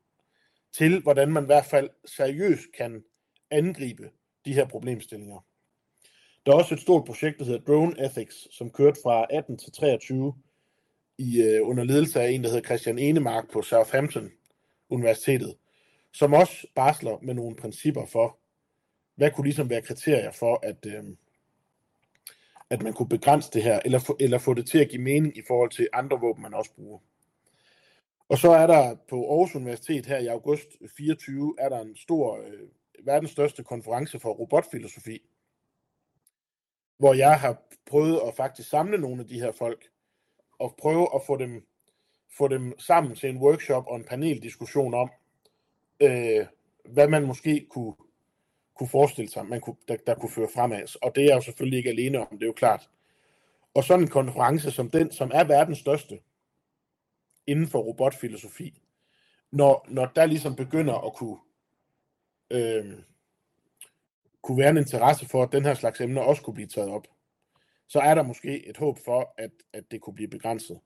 [0.73, 3.03] til, hvordan man i hvert fald seriøst kan
[3.51, 4.09] angribe
[4.45, 5.45] de her problemstillinger.
[6.45, 9.71] Der er også et stort projekt, der hedder Drone Ethics, som kørte fra 18 til
[9.71, 10.33] 23
[11.17, 14.31] i, øh, under ledelse af en, der hedder Christian Enemark på Southampton
[14.89, 15.55] Universitetet,
[16.13, 18.40] som også barsler med nogle principper for,
[19.21, 21.03] hvad kunne ligesom være kriterier for, at, øh,
[22.69, 25.37] at man kunne begrænse det her, eller få, eller få det til at give mening
[25.37, 26.99] i forhold til andre våben, man også bruger.
[28.29, 30.67] Og så er der på Aarhus Universitet her i august
[30.97, 32.67] 24, er der en stor, øh,
[33.05, 35.21] verdens største konference for robotfilosofi,
[36.97, 39.89] hvor jeg har prøvet at faktisk samle nogle af de her folk,
[40.59, 41.67] og prøve at få dem,
[42.37, 45.11] få dem sammen til en workshop og en paneldiskussion om,
[45.99, 46.45] øh,
[46.85, 47.93] hvad man måske kunne
[48.81, 50.97] kunne forestille sig, man kunne, der, der kunne føre fremad.
[51.01, 52.89] Og det er jeg jo selvfølgelig ikke alene om, det er jo klart.
[53.73, 56.19] Og sådan en konference som den, som er verdens største
[57.47, 58.81] inden for robotfilosofi,
[59.51, 61.37] når, når der ligesom begynder at kunne,
[62.51, 62.93] øh,
[64.41, 67.07] kunne være en interesse for, at den her slags emner også kunne blive taget op,
[67.87, 70.79] så er der måske et håb for, at, at det kunne blive begrænset.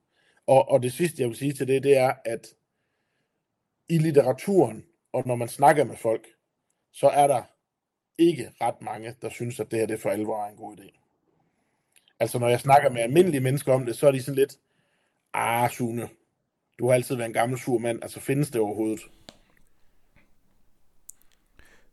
[0.47, 2.47] Og, og det sidste, jeg vil sige til det, det er, at
[3.89, 6.27] i litteraturen, og når man snakker med folk,
[6.91, 7.54] så er der
[8.17, 10.99] ikke ret mange, der synes, at det her det for alvor er en god idé.
[12.19, 14.57] Altså, når jeg snakker med almindelige mennesker om det, så er de sådan lidt,
[15.33, 16.09] ah, Sune,
[16.79, 19.01] du har altid været en gammel sur mand, altså findes det overhovedet?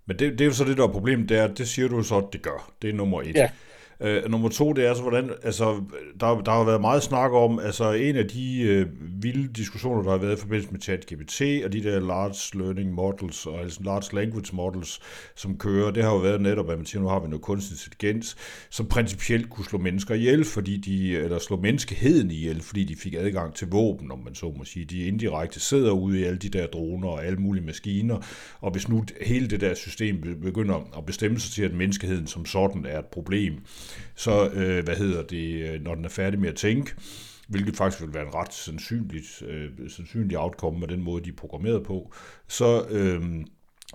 [0.07, 2.03] Men det, det er jo så det, der er problemet, det er, det siger du
[2.03, 2.73] så, at det gør.
[2.83, 3.35] Det er nummer et.
[3.35, 3.51] Ja.
[4.03, 5.83] Øh, nummer to, det er så, hvordan, altså,
[6.21, 8.87] der, der har været meget snak om, altså en af de øh,
[9.23, 13.47] vilde diskussioner, der har været i forbindelse med ChatGPT, og de der large learning models,
[13.47, 15.01] og altså large language models,
[15.37, 17.73] som kører, det har jo været netop, at man siger, nu har vi noget kunstig
[17.73, 18.37] intelligens,
[18.71, 23.15] som principielt kunne slå mennesker ihjel, fordi de, eller slå menneskeheden ihjel, fordi de fik
[23.15, 24.85] adgang til våben, om man så må sige.
[24.85, 28.19] De indirekte sidder ude i alle de der droner og alle mulige maskiner,
[28.61, 32.47] og hvis nu hele det der system begynder at bestemme sig til, at menneskeheden som
[32.47, 33.55] sådan er et problem,
[34.15, 36.95] så, øh, hvad hedder det, øh, når den er færdig med at tænke,
[37.49, 41.37] hvilket faktisk vil være en ret sandsynligt, øh, sandsynlig outcome med den måde, de er
[41.37, 42.13] programmeret på,
[42.49, 43.23] så, øh,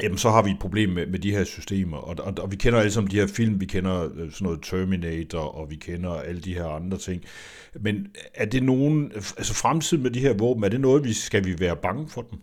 [0.02, 1.98] jamen, så har vi et problem med, med de her systemer.
[1.98, 4.64] Og, og, og vi kender alle sammen de her film, vi kender øh, sådan noget
[4.64, 7.24] Terminator, og vi kender alle de her andre ting.
[7.74, 11.46] Men er det nogen, altså fremtiden med de her våben, er det noget, vi skal
[11.46, 12.40] vi være bange for dem?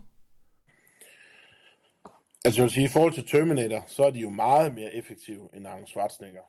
[2.45, 5.49] Altså jeg vil sige, i forhold til Terminator, så er de jo meget mere effektive
[5.53, 6.41] end Arnold Schwarzenegger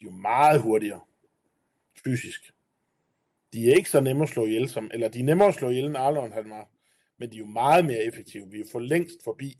[0.00, 1.00] de er jo meget hurtigere
[2.04, 2.52] fysisk.
[3.52, 5.70] De er ikke så nemme at slå ihjel som, eller de er nemmere at slå
[5.70, 6.68] ihjel end Arlon han var,
[7.18, 8.50] men de er jo meget mere effektive.
[8.50, 9.58] Vi er for længst forbi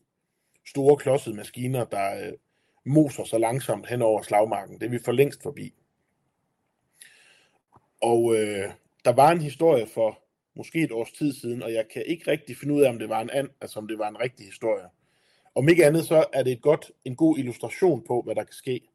[0.66, 2.32] store klodsede maskiner, der øh,
[2.84, 4.80] moser så langsomt hen over slagmarken.
[4.80, 5.74] Det er vi for længst forbi.
[8.00, 8.72] Og øh,
[9.04, 10.18] der var en historie for
[10.56, 13.08] måske et års tid siden, og jeg kan ikke rigtig finde ud af, om det
[13.08, 14.84] var en and, altså om det var en rigtig historie.
[15.54, 18.54] Om ikke andet, så er det et godt, en god illustration på, hvad der kan
[18.54, 18.87] ske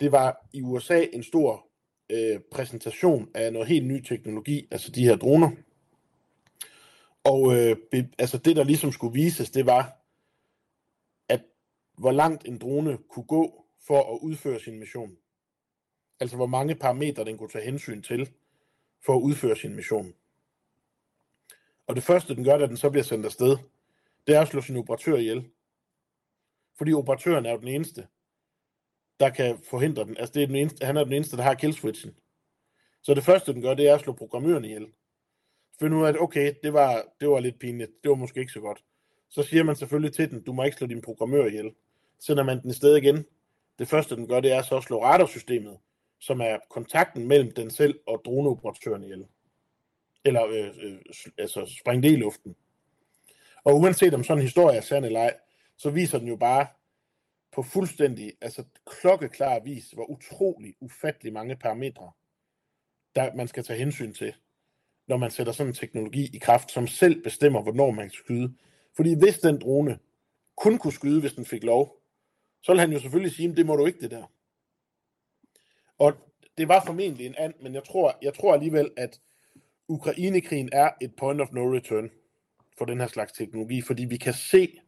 [0.00, 1.66] det var i USA en stor
[2.10, 5.50] øh, præsentation af noget helt ny teknologi, altså de her droner.
[7.24, 9.96] Og øh, be, altså det, der ligesom skulle vises, det var,
[11.28, 11.42] at
[11.98, 15.16] hvor langt en drone kunne gå for at udføre sin mission.
[16.20, 18.30] Altså hvor mange parametre den kunne tage hensyn til
[19.04, 20.14] for at udføre sin mission.
[21.86, 23.56] Og det første, den gør, da den så bliver sendt afsted,
[24.26, 25.50] det er at slå sin operatør ihjel.
[26.78, 28.06] Fordi operatøren er jo den eneste,
[29.20, 30.16] der kan forhindre den.
[30.16, 32.14] Altså, det er den eneste, han er den eneste, der har killswitchen.
[33.02, 34.86] Så det første, den gør, det er at slå programmøren ihjel.
[35.80, 37.90] Finde ud af, at okay, det var, det var lidt pinligt.
[38.02, 38.84] Det var måske ikke så godt.
[39.28, 41.72] Så siger man selvfølgelig til den, du må ikke slå din programmør ihjel.
[42.18, 43.24] Sender man den i sted igen.
[43.78, 45.78] Det første, den gør, det er så at slå radarsystemet,
[46.18, 49.24] som er kontakten mellem den selv og droneoperatøren ihjel.
[50.24, 50.98] Eller øh, øh,
[51.38, 52.56] altså springe det i luften.
[53.64, 55.34] Og uanset om sådan en historie er sand eller ej,
[55.76, 56.66] så viser den jo bare,
[57.52, 62.12] på fuldstændig, altså klokkeklar vis, hvor utrolig ufattelig mange parametre,
[63.14, 64.34] der man skal tage hensyn til,
[65.08, 68.54] når man sætter sådan en teknologi i kraft, som selv bestemmer, hvornår man kan skyde.
[68.96, 69.98] Fordi hvis den drone
[70.56, 71.96] kun kunne skyde, hvis den fik lov,
[72.62, 74.32] så ville han jo selvfølgelig sige, det må du ikke det der.
[75.98, 76.12] Og
[76.58, 79.20] det var formentlig en and, men jeg tror, jeg tror alligevel, at
[79.88, 82.10] Ukrainekrigen er et point of no return
[82.78, 84.80] for den her slags teknologi, fordi vi kan se,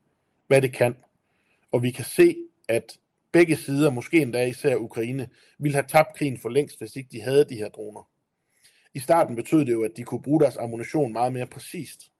[0.46, 0.96] hvad det kan.
[1.72, 2.36] Og vi kan se,
[2.68, 2.98] at
[3.32, 7.20] begge sider, måske endda især Ukraine, ville have tabt krigen for længst, hvis ikke de
[7.20, 8.10] havde de her droner.
[8.94, 12.12] I starten betød det jo, at de kunne bruge deres ammunition meget mere præcist.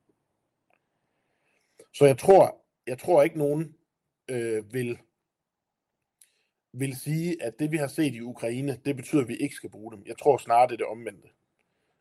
[1.95, 3.75] Så jeg tror, jeg tror ikke nogen
[4.29, 4.99] øh, vil,
[6.73, 9.71] vil sige, at det vi har set i Ukraine, det betyder, at vi ikke skal
[9.71, 10.03] bruge dem.
[10.07, 11.29] Jeg tror snarere, det er det omvendte.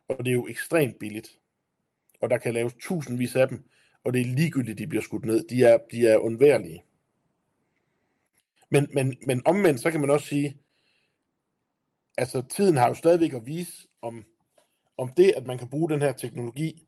[0.07, 1.39] Og det er jo ekstremt billigt.
[2.21, 3.63] Og der kan laves tusindvis af dem,
[4.03, 5.47] og det er ligegyldigt, de bliver skudt ned.
[5.47, 6.83] De er, de er undværlige.
[8.71, 10.57] Men, men, men omvendt, så kan man også sige,
[12.17, 14.25] altså tiden har jo stadigvæk at vise, om,
[14.97, 16.87] om det, at man kan bruge den her teknologi,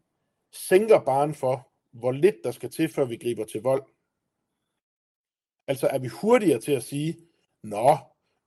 [0.51, 3.83] sænker barn for, hvor lidt der skal til, før vi griber til vold.
[5.67, 7.17] Altså er vi hurtigere til at sige,
[7.63, 7.97] nå,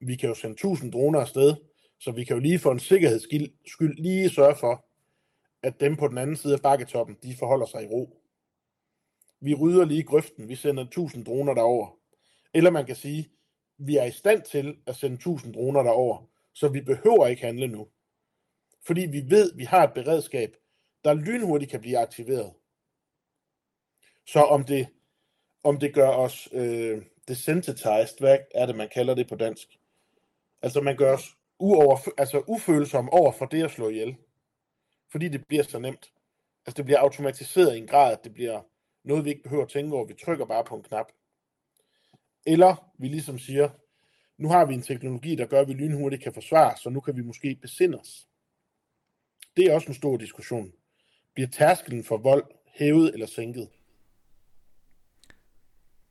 [0.01, 1.55] vi kan jo sende 1000 droner afsted,
[2.01, 4.87] så vi kan jo lige for en sikkerhedsskyld skyld lige sørge for,
[5.63, 8.23] at dem på den anden side af bakketoppen, de forholder sig i ro.
[9.41, 11.96] Vi rydder lige grøften, vi sender 1000 droner derover.
[12.57, 13.31] Eller man kan sige,
[13.79, 17.69] vi er i stand til at sende 1000 droner derover, så vi behøver ikke handle
[17.69, 17.89] nu.
[18.87, 20.57] Fordi vi ved, at vi har et beredskab,
[21.05, 22.53] der lynhurtigt kan blive aktiveret.
[24.27, 24.89] Så om det,
[25.65, 29.79] om det gør os øh, desensitized, hvad er det, man kalder det på dansk?
[30.63, 34.17] Altså man gør os uover, altså ufølsomme over for det at slå ihjel.
[35.11, 36.13] Fordi det bliver så nemt.
[36.67, 38.61] Altså det bliver automatiseret i en grad, at det bliver
[39.05, 41.13] noget vi ikke behøver at tænke over, vi trykker bare på en knap.
[42.47, 43.69] Eller vi ligesom siger,
[44.39, 47.17] nu har vi en teknologi, der gør, at vi lynhurtigt kan forsvare, så nu kan
[47.17, 48.29] vi måske besinde os.
[49.57, 50.73] Det er også en stor diskussion.
[51.35, 53.69] Bliver tærskelen for vold hævet eller sænket?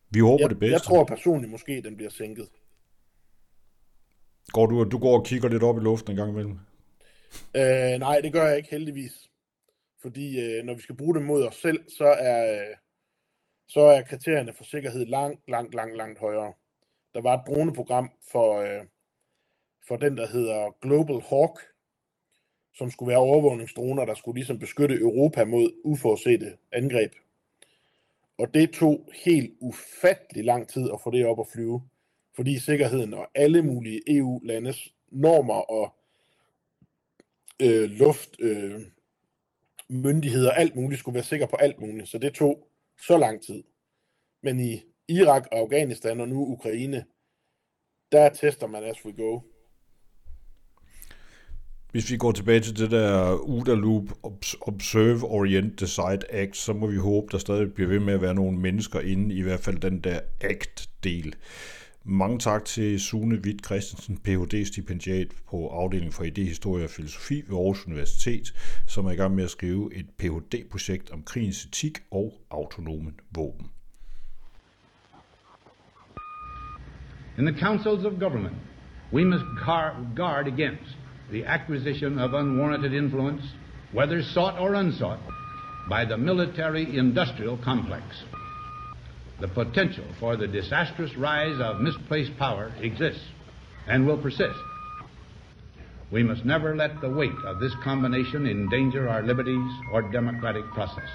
[0.09, 0.73] Vi håber jeg, det bedste.
[0.73, 2.49] Jeg tror personligt måske, den bliver sænket.
[4.47, 6.59] Går du, du går og kigger lidt op i luften en gang imellem?
[7.55, 9.29] Øh, nej, det gør jeg ikke heldigvis.
[10.01, 12.75] Fordi øh, når vi skal bruge det mod os selv, så er, øh,
[13.68, 16.53] så er kriterierne for sikkerhed langt, langt, langt, langt højere.
[17.13, 18.86] Der var et droneprogram for, øh,
[19.88, 21.59] for den, der hedder Global Hawk,
[22.74, 27.13] som skulle være overvågningsdroner, der skulle ligesom beskytte Europa mod uforudsete angreb.
[28.38, 31.82] Og det tog helt ufattelig lang tid at få det op at flyve,
[32.36, 35.95] fordi sikkerheden og alle mulige EU-landes normer og
[37.61, 38.82] øh, luft, øh,
[39.89, 42.09] myndigheder, alt muligt, skulle være sikker på alt muligt.
[42.09, 42.68] Så det tog
[43.07, 43.63] så lang tid.
[44.43, 47.05] Men i Irak og Afghanistan og nu Ukraine,
[48.11, 49.39] der tester man as we go.
[51.91, 54.03] Hvis vi går tilbage til det der UDA Loop
[54.61, 58.33] Observe Orient Decide Act, så må vi håbe, der stadig bliver ved med at være
[58.33, 61.35] nogle mennesker inde i hvert fald den der act-del.
[62.07, 64.65] Mange tak til Sune Witt Christensen, Ph.D.
[64.65, 68.53] stipendiat på afdelingen for idehistorie og filosofi ved Aarhus Universitet,
[68.87, 73.69] som er i gang med at skrive et Ph.D.-projekt om krigens etik og autonome våben.
[77.37, 78.55] In the councils of government,
[79.13, 79.45] we must
[80.15, 80.97] guard against
[81.31, 83.43] the acquisition of unwarranted influence,
[83.93, 85.19] whether sought or unsought,
[85.89, 88.25] by the military industrial complex.
[89.39, 93.23] The potential for the disastrous rise of misplaced power exists
[93.88, 94.59] and will persist.
[96.11, 101.09] We must never let the weight of this combination endanger our liberties or democratic processes.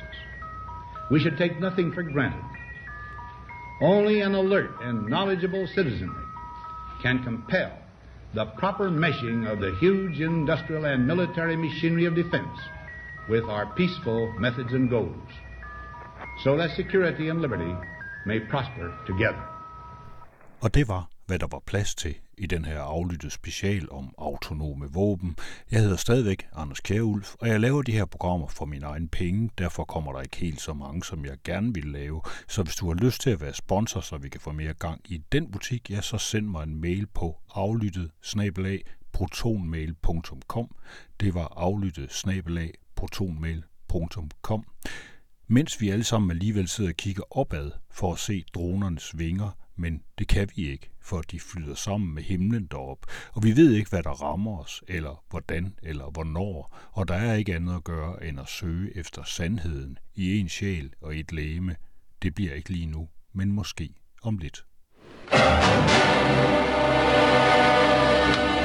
[1.11, 2.45] We should take nothing for granted.
[3.81, 6.25] Only an alert and knowledgeable citizenry
[7.03, 7.73] can compel
[8.35, 12.59] the proper meshing of the huge industrial and military machinery of defense
[13.29, 15.29] with our peaceful methods and goals,
[16.45, 17.75] so that security and liberty
[18.27, 19.61] may prosper together.
[20.61, 24.93] Og det var, hvad der var plads til i den her aflyttede special om autonome
[24.93, 25.37] våben.
[25.71, 29.51] Jeg hedder stadigvæk Anders Kjærulf, og jeg laver de her programmer for min egen penge.
[29.59, 32.23] Derfor kommer der ikke helt så mange, som jeg gerne vil lave.
[32.49, 35.01] Så hvis du har lyst til at være sponsor, så vi kan få mere gang
[35.05, 38.11] i den butik, ja, så send mig en mail på aflyttet
[39.13, 40.77] protonmail.com.
[41.21, 42.11] Det var aflyttet
[42.97, 44.65] protonmail.com.
[45.53, 50.03] Mens vi alle sammen alligevel sidder og kigger opad for at se dronernes vinger, men
[50.19, 53.91] det kan vi ikke, for de flyder sammen med himlen derop, og vi ved ikke,
[53.91, 58.25] hvad der rammer os, eller hvordan, eller hvornår, og der er ikke andet at gøre,
[58.25, 61.77] end at søge efter sandheden i en sjæl og et læme.
[62.23, 64.65] Det bliver ikke lige nu, men måske om lidt.
[68.33, 68.60] thank you